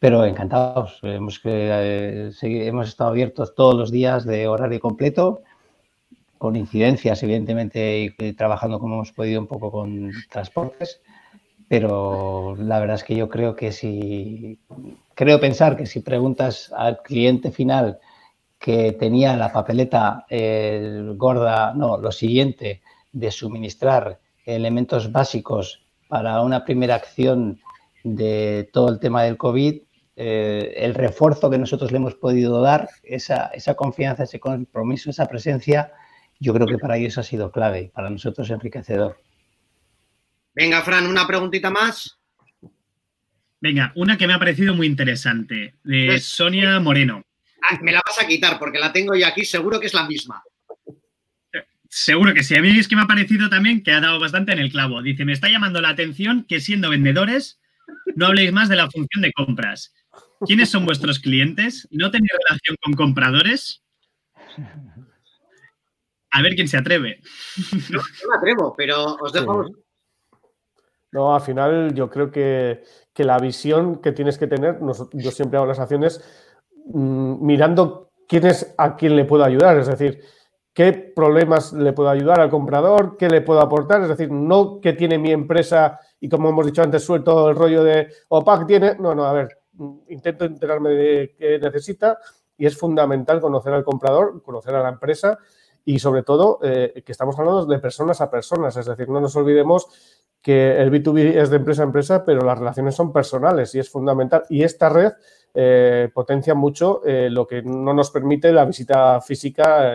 [0.01, 0.99] pero encantados.
[1.03, 5.43] Hemos, eh, hemos estado abiertos todos los días de horario completo,
[6.45, 11.01] con incidencias, evidentemente, y, trabajando como hemos podido un poco con transportes,
[11.69, 14.61] pero la verdad es que yo creo que si,
[15.15, 17.99] creo pensar que si preguntas al cliente final
[18.59, 20.27] que tenía la papeleta
[21.17, 27.59] gorda, no, lo siguiente, de suministrar elementos básicos para una primera acción
[28.03, 29.81] de todo el tema del COVID,
[30.17, 35.25] eh, el refuerzo que nosotros le hemos podido dar, esa, esa, confianza, ese compromiso, esa
[35.25, 35.91] presencia,
[36.41, 39.19] yo creo que para ellos ha sido clave y para nosotros enriquecedor.
[40.55, 42.19] Venga, Fran, una preguntita más.
[43.61, 47.23] Venga, una que me ha parecido muy interesante, de pues, Sonia Moreno.
[47.63, 50.07] Ah, me la vas a quitar porque la tengo yo aquí, seguro que es la
[50.07, 50.43] misma.
[51.89, 52.57] Seguro que sí.
[52.57, 55.01] A mí es que me ha parecido también que ha dado bastante en el clavo.
[55.01, 57.61] Dice, me está llamando la atención que siendo vendedores
[58.17, 59.95] no habléis más de la función de compras.
[60.45, 61.87] ¿Quiénes son vuestros clientes?
[61.93, 63.85] ¿No tenéis relación con compradores?
[66.35, 67.21] A ver quién se atreve.
[67.91, 69.67] No, me atrevo, pero os dejo.
[71.13, 72.83] No, al final yo creo que,
[73.19, 74.81] la visión que tienes que tener,
[75.13, 76.21] yo siempre hago las acciones
[76.87, 80.21] mm, mirando quién es a quién le puedo ayudar, es decir,
[80.73, 84.95] qué problemas le puedo ayudar al comprador, qué le puedo aportar, es decir, no qué
[84.95, 89.15] tiene mi empresa y como hemos dicho antes, suelto el rollo de OPAC tiene, no,
[89.15, 89.57] no, a ver,
[90.09, 92.19] intento enterarme de qué necesita
[92.57, 95.39] y es fundamental conocer al comprador, conocer a la empresa
[95.85, 99.37] y sobre todo eh, que estamos hablando de personas a personas, es decir, no nos
[99.37, 99.87] olvidemos
[100.41, 103.89] que el B2B es de empresa a empresa, pero las relaciones son personales y es
[103.89, 104.45] fundamental.
[104.51, 105.13] Y esta red
[105.55, 109.91] eh, potencia mucho eh, lo que no nos permite la visita física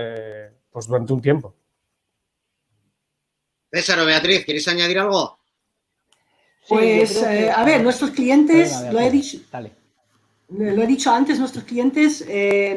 [0.72, 1.54] pues durante un tiempo.
[3.72, 5.38] César o Beatriz, ¿queréis añadir algo?
[6.68, 9.40] Pues, a ver, nuestros clientes, lo he dicho,
[10.50, 12.26] lo he dicho antes, nuestros clientes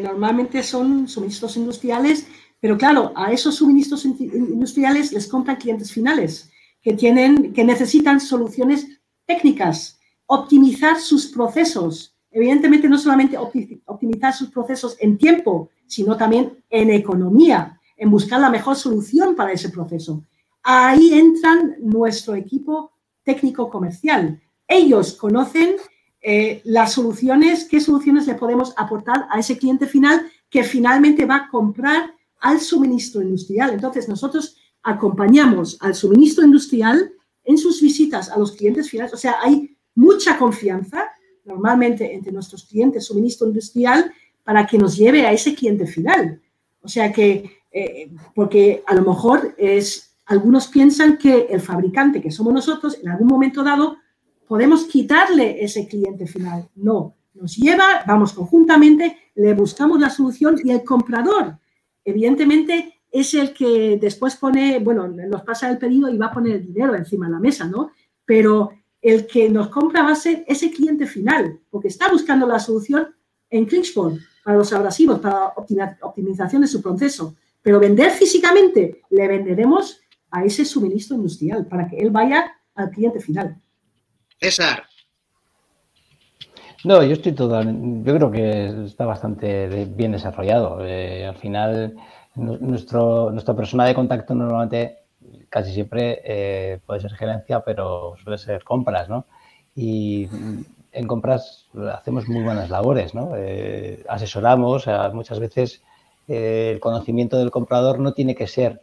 [0.03, 2.27] normalmente son suministros industriales
[2.63, 6.49] pero claro, a esos suministros industriales les compran clientes finales
[6.81, 8.87] que, tienen, que necesitan soluciones
[9.27, 12.17] técnicas, optimizar sus procesos.
[12.31, 18.49] Evidentemente, no solamente optimizar sus procesos en tiempo, sino también en economía, en buscar la
[18.49, 20.23] mejor solución para ese proceso.
[20.63, 22.93] Ahí entran nuestro equipo
[23.25, 24.41] técnico comercial.
[24.69, 25.75] Ellos conocen
[26.21, 31.37] eh, las soluciones, qué soluciones le podemos aportar a ese cliente final que finalmente va
[31.37, 33.71] a comprar al suministro industrial.
[33.71, 37.13] Entonces, nosotros acompañamos al suministro industrial
[37.45, 39.15] en sus visitas a los clientes finales.
[39.15, 41.09] O sea, hay mucha confianza
[41.45, 44.13] normalmente entre nuestros clientes suministro industrial
[44.45, 46.41] para que nos lleve a ese cliente final.
[46.83, 52.33] O sea que, eh, porque a lo mejor es, algunos piensan que el fabricante, que
[52.33, 53.99] somos nosotros, en algún momento dado,
[54.49, 56.69] podemos quitarle ese cliente final.
[56.75, 61.59] No, nos lleva, vamos conjuntamente, le buscamos la solución y el comprador
[62.05, 66.57] evidentemente es el que después pone, bueno, nos pasa el pedido y va a poner
[66.57, 67.93] el dinero encima de la mesa, ¿no?
[68.25, 72.59] Pero el que nos compra va a ser ese cliente final, porque está buscando la
[72.59, 73.15] solución
[73.51, 75.53] en Clickspot para los abrasivos, para
[76.03, 77.37] optimización de su proceso.
[77.61, 80.01] Pero vender físicamente, le venderemos
[80.31, 83.61] a ese suministro industrial para que él vaya al cliente final.
[84.41, 84.85] César.
[86.85, 90.85] No, yo estoy totalmente, yo creo que está bastante bien desarrollado.
[90.85, 91.95] Eh, al final,
[92.35, 94.99] nuestro, nuestra persona de contacto normalmente
[95.49, 99.27] casi siempre eh, puede ser gerencia, pero suele ser compras, ¿no?
[99.77, 100.29] Y
[100.91, 103.33] en compras hacemos muy buenas labores, ¿no?
[103.37, 105.83] Eh, asesoramos, muchas veces
[106.27, 108.81] el conocimiento del comprador no tiene que ser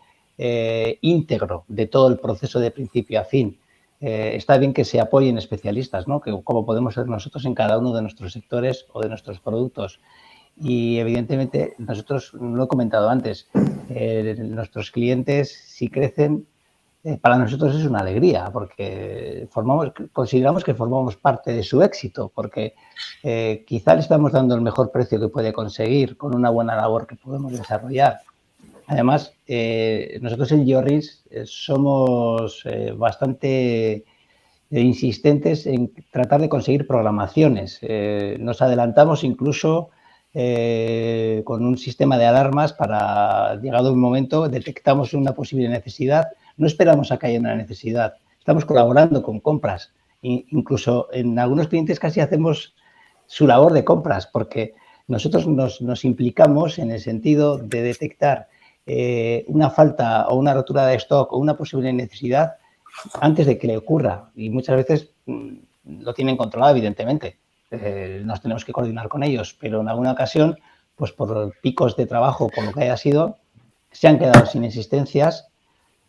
[1.02, 3.60] íntegro de todo el proceso de principio a fin
[4.02, 6.22] eh, está bien que se apoyen especialistas, ¿no?
[6.22, 10.00] Que, como podemos ser nosotros en cada uno de nuestros sectores o de nuestros productos.
[10.58, 13.50] Y evidentemente, nosotros, lo he comentado antes,
[13.90, 16.48] eh, nuestros clientes, si crecen,
[17.04, 22.30] eh, para nosotros es una alegría, porque formamos, consideramos que formamos parte de su éxito,
[22.34, 22.76] porque
[23.66, 27.16] quizá le estamos dando el mejor precio que puede conseguir con una buena labor que
[27.16, 28.20] podemos desarrollar
[28.90, 34.04] Además, eh, nosotros en Georis eh, somos eh, bastante
[34.72, 37.82] insistentes en tratar de conseguir programaciones.
[38.40, 39.90] nos adelantamos incluso
[40.32, 46.28] con un sistema de alarmas para, llegado un momento, detectamos una posible necesidad.
[46.58, 48.14] No esperamos a que haya una necesidad.
[48.38, 49.92] Estamos colaborando con compras.
[50.22, 52.76] incluso en algunos clientes casi hacemos
[53.26, 54.74] su labor de compras porque
[55.08, 58.50] nosotros nos implicamos en el sentido de detectar
[58.92, 62.56] eh, una falta o una rotura de stock o una posible necesidad
[63.22, 64.32] antes de que le ocurra.
[64.36, 67.38] Y muchas veces mm, lo tienen controlado, evidentemente.
[67.70, 70.58] Eh, nos tenemos que coordinar con ellos, pero en alguna ocasión,
[70.96, 73.38] pues por picos de trabajo, por lo que haya sido,
[73.92, 75.50] se han quedado sin existencias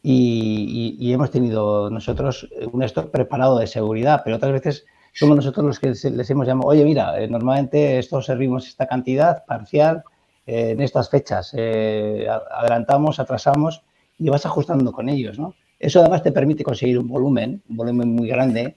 [0.03, 5.79] y, hemos tenido nosotros un stock preparado de seguridad, pero otras veces somos nosotros los
[5.79, 10.03] que les hemos llamado, oye, mira, eh, normalmente esto servimos esta cantidad parcial,
[10.51, 11.53] en estas fechas.
[11.57, 13.83] Eh, adelantamos, atrasamos
[14.19, 15.55] y vas ajustando con ellos, ¿no?
[15.79, 18.77] Eso además te permite conseguir un volumen, un volumen muy grande,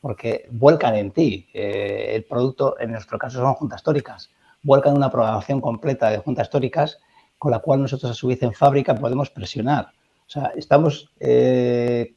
[0.00, 1.48] porque vuelcan en ti.
[1.54, 4.30] Eh, el producto, en nuestro caso, son juntas históricas.
[4.62, 6.98] Vuelcan una programación completa de juntas históricas
[7.38, 9.86] con la cual nosotros a su vez en fábrica podemos presionar.
[10.26, 12.14] O sea, estamos eh,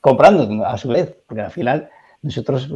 [0.00, 1.88] comprando a su vez, porque al final
[2.22, 2.68] nosotros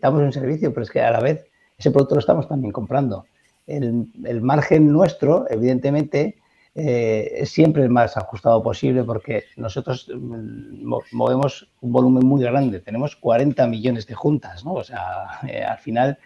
[0.00, 1.46] damos un servicio, pero es que a la vez
[1.78, 3.26] ese producto lo estamos también comprando
[3.66, 6.36] el, margen nuestro, evidentemente,
[6.74, 12.80] eh, es siempre el más ajustado posible porque nosotros mm, movemos un volumen muy grande,
[12.80, 14.74] tenemos 40 millones de juntas, ¿no?
[14.74, 16.18] O sea, eh, al final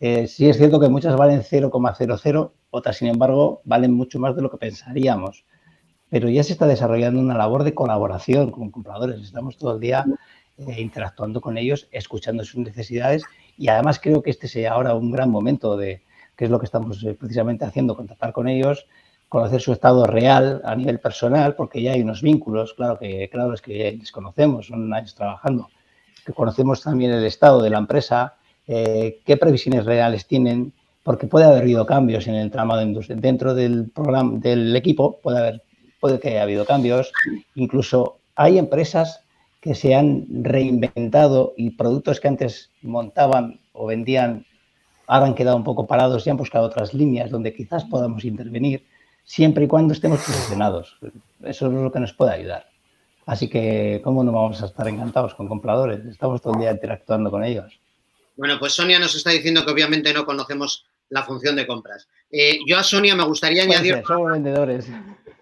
[0.00, 4.42] eh, sí es cierto que muchas valen 0,00, otras sin embargo valen mucho más de
[4.42, 5.44] lo que pensaríamos.
[6.10, 9.20] pero ya se está desarrollando una labor de colaboración con compradores.
[9.22, 10.04] Estamos todo el día
[10.58, 13.22] eh, interactuando con ellos, escuchando sus necesidades
[13.56, 16.02] y además creo que este sea ahora un gran momento de,
[16.42, 18.84] que es lo que estamos eh, precisamente haciendo, contactar con ellos,
[19.28, 23.54] conocer su estado real a nivel personal, porque ya hay unos vínculos, claro que claro
[23.54, 25.68] es que les conocemos, son años trabajando,
[26.26, 28.34] que conocemos también el estado de la empresa,
[28.66, 30.72] eh, qué previsiones reales tienen,
[31.04, 35.62] porque puede haber habido cambios en el entramado dentro del programa del equipo, puede haber
[36.00, 37.12] puede que haya habido cambios,
[37.54, 39.20] incluso hay empresas
[39.60, 44.44] que se han reinventado y productos que antes montaban o vendían
[45.12, 48.86] ahora han quedado un poco parados y han buscado otras líneas donde quizás podamos intervenir
[49.24, 50.96] siempre y cuando estemos posicionados.
[51.44, 52.66] Eso es lo que nos puede ayudar.
[53.26, 56.04] Así que, ¿cómo no vamos a estar encantados con compradores?
[56.06, 57.78] Estamos todo el día interactuando con ellos.
[58.36, 62.08] Bueno, pues Sonia nos está diciendo que obviamente no conocemos la función de compras.
[62.30, 64.02] Eh, yo a Sonia me gustaría añadir...
[64.06, 64.86] somos vendedores.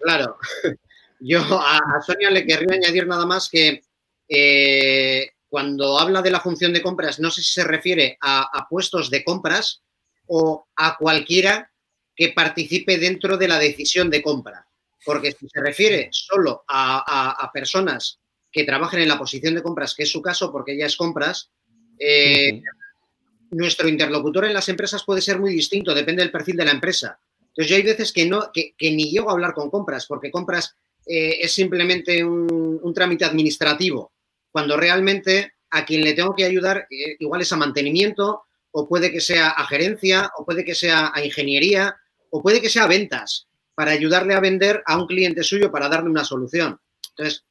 [0.01, 0.35] Claro.
[1.23, 3.83] Yo a, Sonia le querría añadir nada más que
[4.27, 9.09] eh, cuando habla de la función de compras, no sé si se refiere a, puestos
[9.09, 9.81] de compras
[10.27, 11.69] o a cualquiera
[12.15, 14.65] que participe dentro de la decisión de compra.
[15.03, 20.03] Porque si se refiere solo a, personas que trabajen en la posición de compras, que
[20.03, 21.51] es su caso, porque ya es compras,
[21.99, 22.61] eh,
[23.49, 27.19] nuestro interlocutor en las empresas puede ser muy distinto, depende del perfil de la empresa.
[27.41, 30.77] Entonces, yo hay veces que, no, que, ni llego a hablar con compras, porque compras
[31.05, 34.13] eh, es simplemente un, trámite administrativo,
[34.51, 39.11] cuando realmente a quien le tengo que ayudar eh, igual es a mantenimiento, o puede
[39.11, 41.95] que sea a gerencia, o puede que sea a ingeniería,
[42.29, 45.89] o puede que sea a ventas, para ayudarle a vender a un cliente suyo para
[45.89, 46.79] darle una solución.
[47.09, 47.43] Entonces,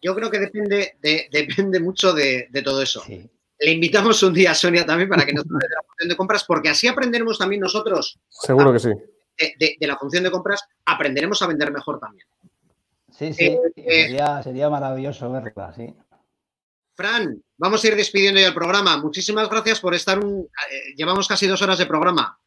[0.00, 3.02] yo creo que depende, depende mucho de, todo eso.
[3.08, 6.16] Le invitamos un día a Sonia también para que nos hable de la función de
[6.16, 8.18] compras, porque así aprenderemos también nosotros.
[8.28, 8.90] Seguro que sí
[9.58, 12.26] de, la función de compras, aprenderemos a vender mejor también.
[13.10, 15.94] Sí, sí, eh, sería, maravilloso verla, sí.
[17.02, 18.96] Fran, vamos a ir despidiendo ya el programa.
[18.96, 20.42] Muchísimas gracias por estar un.
[20.70, 22.38] Eh, llevamos casi dos horas de programa.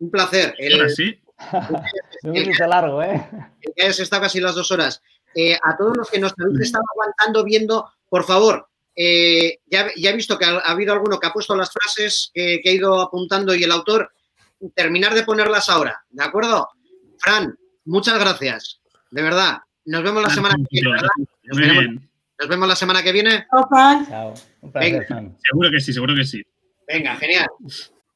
[0.00, 0.52] Un placer.
[0.58, 1.20] El, sí.
[2.24, 3.28] El, largo, ¿eh?
[3.60, 5.00] El que estado casi las dos horas.
[5.32, 10.36] Eh, a todos los que nos habéis estado aguantando viendo, por favor, ya, he visto
[10.36, 13.62] que ha, habido alguno que ha puesto las frases que, que, he ido apuntando y
[13.62, 14.10] el autor
[14.74, 16.68] terminar de ponerlas ahora, ¿de acuerdo?
[17.18, 18.80] Fran, muchas gracias,
[19.12, 19.58] de verdad.
[19.84, 20.90] Nos vemos la semana que viene,
[21.44, 22.09] Nos,
[22.48, 23.46] vemos, la semana que viene.
[24.08, 24.34] Chao.
[25.38, 26.42] Seguro que sí, seguro que sí.
[26.86, 27.46] Venga, genial.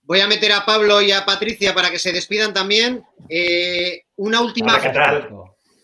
[0.02, 3.02] Voy a meter a Pablo y a Patricia para que se despidan también.
[3.28, 4.78] Eh, una última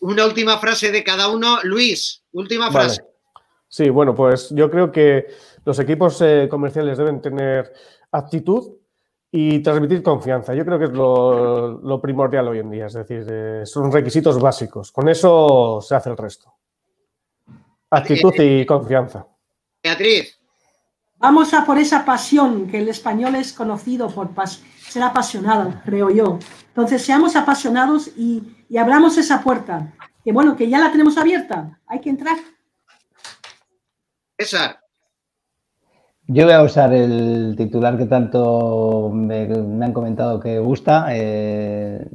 [0.00, 1.58] una última frase de cada uno.
[1.62, 3.02] Luis, última frase.
[3.68, 5.26] Sí, bueno, pues yo creo que
[5.64, 7.72] los equipos eh, comerciales deben tener
[8.10, 8.72] actitud
[9.30, 10.54] y transmitir confianza.
[10.54, 14.90] Yo creo que es lo, primordial hoy en día, es decir, eh, son requisitos básicos.
[14.90, 16.52] Con eso se hace el resto.
[17.90, 19.26] Actitud y confianza.
[19.82, 20.38] Beatriz.
[21.18, 26.38] Vamos a por esa pasión, que el español es conocido por ser apasionado, creo yo.
[26.68, 29.92] Entonces, seamos apasionados y, y abramos esa puerta.
[30.24, 31.78] Que bueno, que ya la tenemos abierta.
[31.86, 32.36] Hay que entrar.
[34.38, 34.80] César.
[36.32, 39.42] Yo voy a usar el titular que tanto me,
[39.84, 41.06] han comentado que gusta.
[41.10, 42.08] Eh,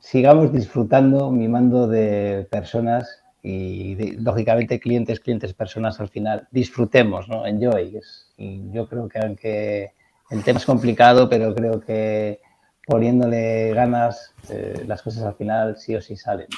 [0.00, 6.46] sigamos disfrutando, mimando de personas y lógicamente clientes, clientes, personas al final.
[6.50, 7.46] Disfrutemos, ¿no?
[7.46, 8.00] Enjoy.
[8.36, 9.92] y yo creo que aunque
[10.30, 12.40] el tema es complicado, pero creo que
[12.86, 16.48] poniéndole ganas, eh, las cosas al final sí o sí salen.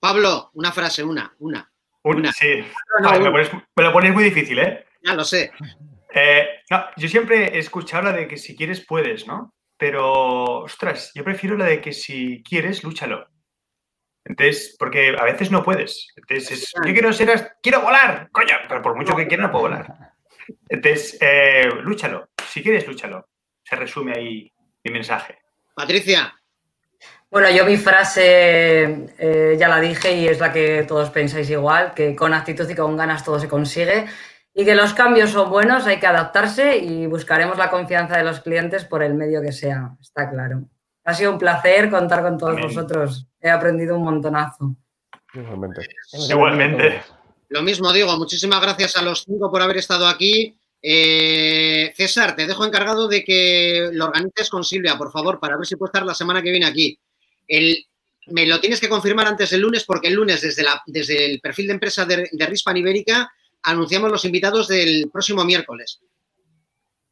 [0.00, 1.70] Pablo, una frase, una, una.
[2.04, 2.64] Una, sí.
[3.02, 4.86] me, lo pones muy difícil, ¿eh?
[5.04, 5.50] Ya lo sé.
[6.14, 6.46] Eh,
[6.96, 9.52] yo siempre he escuchado la de que si quieres, puedes, ¿no?
[9.76, 13.28] Pero, ostras, yo prefiero la de que si quieres, lúchalo.
[14.28, 16.08] Entonces, porque a veces no puedes.
[16.16, 20.12] Entonces, yo quiero ser, quiero volar, coño, pero por mucho que quiera no puedo volar.
[20.68, 22.28] Entonces, eh, lúchalo.
[22.46, 23.28] Si quieres, lúchalo.
[23.64, 24.52] Se resume ahí
[24.84, 25.38] mi mensaje.
[25.74, 26.34] Patricia.
[27.30, 31.92] Bueno, yo mi frase eh, ya la dije y es la que todos pensáis igual,
[31.94, 34.06] que con actitud y con ganas todo se consigue
[34.54, 38.40] y que los cambios son buenos, hay que adaptarse y buscaremos la confianza de los
[38.40, 40.64] clientes por el medio que sea, está claro.
[41.08, 43.26] Ha sido un placer contar con todos vosotros.
[43.40, 44.76] He aprendido un montonazo.
[45.32, 45.88] Igualmente.
[46.28, 47.02] Igualmente.
[47.48, 50.54] Lo mismo digo, muchísimas gracias a los cinco por haber estado aquí.
[50.82, 55.66] Eh, César, te dejo encargado de que lo organices con Silvia, por favor, para ver
[55.66, 57.00] si puede estar la semana que viene aquí.
[57.46, 57.86] El,
[58.26, 61.40] me lo tienes que confirmar antes del lunes, porque el lunes, desde, la, desde el
[61.40, 63.32] perfil de empresa de, de Rispan Ibérica,
[63.62, 66.00] anunciamos los invitados del próximo miércoles.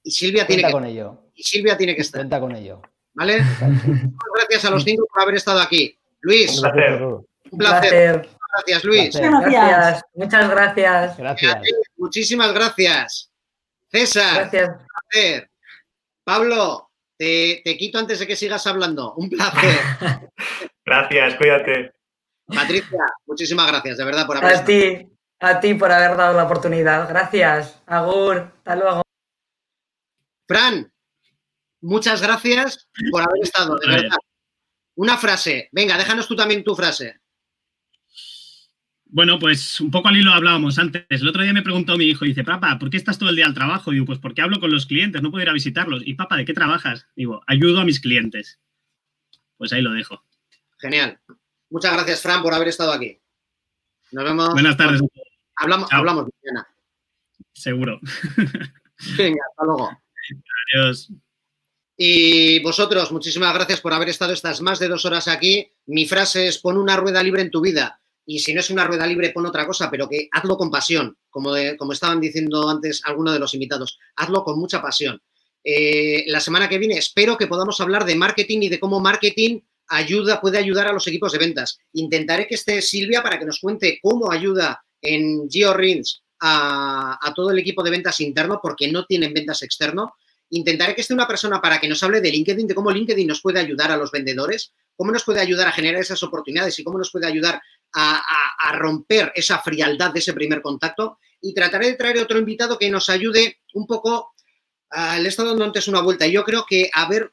[0.03, 1.31] Y Silvia tiene que, con ello.
[1.35, 2.21] Y Silvia tiene que estar.
[2.21, 2.83] Cuenta con ello.
[3.17, 3.43] ¿Vale?
[3.43, 5.99] Muchas gracias a los cinco por haber estado aquí.
[6.21, 8.29] Luis, Un placer.
[8.55, 9.17] Gracias, Luis.
[9.17, 10.03] Gracias.
[10.15, 11.17] Muchas gracias.
[11.17, 11.63] Gracias.
[11.97, 13.31] Muchísimas gracias.
[13.91, 14.51] César.
[14.51, 15.49] Gracias.
[16.25, 19.15] Pablo, te, te, quito antes de que sigas hablando.
[19.15, 19.79] Un placer.
[20.85, 21.93] gracias, cuídate.
[22.47, 25.09] Patricia, muchísimas gracias, de verdad, por haber A ti,
[25.41, 27.09] a ti por haber dado la oportunidad.
[27.09, 27.83] Gracias.
[27.87, 29.03] Agur, hasta luego.
[30.47, 30.93] Fran,
[31.81, 34.19] muchas gracias por haber estado, de verdad.
[34.95, 35.69] Una frase.
[35.73, 37.21] Venga, déjanos tú también tu frase.
[39.09, 41.07] Bueno, pues un poco al hilo hablábamos antes.
[41.09, 43.47] El otro día me preguntó mi hijo, dice, papá, ¿por qué estás todo el día
[43.47, 43.91] al trabajo?
[43.93, 46.03] Digo, pues porque hablo con los clientes, no puedo ir a visitarlos.
[46.05, 47.07] Y papá, ¿de qué trabajas?
[47.15, 48.61] Digo, ayudo a mis clientes.
[49.57, 50.23] Pues ahí lo dejo.
[50.79, 51.19] Genial.
[51.71, 53.21] Muchas gracias, Fran, por haber estado aquí.
[54.13, 54.53] Nos vemos.
[54.53, 55.01] Buenas tardes.
[55.57, 56.67] Hablamos, hablamos mañana.
[57.53, 58.01] Seguro.
[59.17, 59.91] Venga, hasta luego.
[60.75, 61.11] Adiós.
[61.97, 65.73] Y vosotros, muchísimas gracias por haber estado estas más de dos horas aquí.
[65.87, 68.01] Mi frase es, pon una rueda libre en tu vida.
[68.27, 71.17] Y si no es una rueda libre, pon otra cosa, pero que hazlo con pasión,
[71.31, 73.99] como, de, como estaban diciendo antes algunos de los invitados.
[74.17, 75.23] Hazlo con mucha pasión.
[75.65, 79.61] Eh, la semana que viene espero que podamos hablar de marketing y de cómo marketing
[79.89, 81.79] ayuda, puede ayudar a los equipos de ventas.
[81.93, 87.53] Intentaré que esté Silvia para que nos cuente cómo ayuda en GeoRins a, a todo
[87.53, 90.15] el equipo de ventas interno, porque no tienen ventas externo.
[90.51, 93.41] Intentaré que esté una persona para que nos hable de LinkedIn, de cómo LinkedIn nos
[93.41, 96.99] puede ayudar a los vendedores, cómo nos puede ayudar a generar esas oportunidades y cómo
[96.99, 97.61] nos puede ayudar
[97.95, 98.23] a,
[98.75, 101.19] romper esa frialdad de ese primer contacto.
[101.41, 104.33] Y trataré de traer otro invitado que nos ayude un poco.
[104.91, 106.27] Uh, le he estado dando antes una vuelta.
[106.27, 107.33] Yo creo que a ver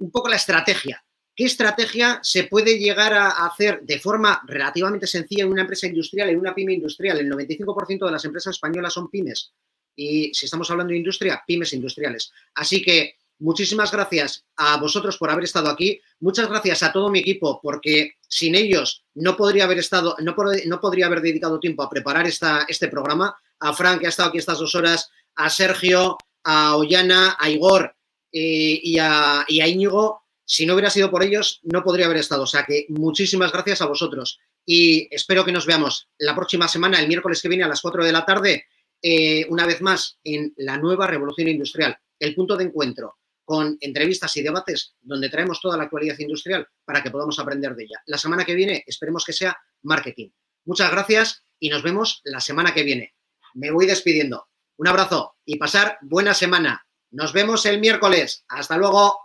[0.00, 1.02] un poco la estrategia.
[1.34, 6.30] ¿Qué estrategia se puede llegar a hacer de forma relativamente sencilla en una empresa industrial,
[6.30, 7.18] en una pyme industrial?
[7.18, 9.52] El 95% de las empresas españolas son pymes.
[9.96, 12.30] Y si estamos hablando de industria, pymes industriales.
[12.54, 16.00] Así que muchísimas gracias a vosotros por haber estado aquí.
[16.20, 20.36] Muchas gracias a todo mi equipo, porque sin ellos no podría haber estado, no,
[20.66, 23.36] no podría haber dedicado tiempo a preparar esta, este programa.
[23.58, 27.96] A Frank, que ha estado aquí estas dos horas, a Sergio, a Ollana, a Igor
[28.32, 30.22] eh, y, a, y a Íñigo.
[30.44, 32.42] Si no hubiera sido por ellos, no podría haber estado.
[32.42, 34.38] O sea que muchísimas gracias a vosotros.
[34.64, 38.04] Y espero que nos veamos la próxima semana, el miércoles que viene a las 4
[38.04, 38.66] de la tarde,
[39.02, 43.16] eh, una vez más en la nueva revolución industrial, el punto de encuentro
[43.46, 47.84] con entrevistas y debates donde traemos toda la actualidad industrial para que podamos aprender de
[47.84, 48.02] ella.
[48.06, 50.30] La semana que viene esperemos que sea marketing.
[50.64, 53.14] Muchas gracias y nos vemos la semana que viene.
[53.54, 54.48] Me voy despidiendo.
[54.78, 56.86] Un abrazo y pasar buena semana.
[57.12, 58.44] Nos vemos el miércoles.
[58.48, 59.16] Hasta luego.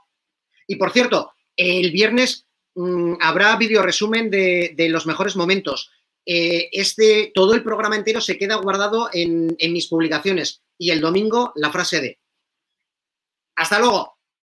[0.67, 2.45] Y por cierto, el viernes
[2.75, 5.91] mmm, habrá video resumen de, los mejores momentos.
[6.25, 10.61] Eh, este, todo el programa entero se queda guardado en, en mis publicaciones.
[10.77, 12.19] Y el domingo, la frase de.
[13.55, 14.17] Hasta luego.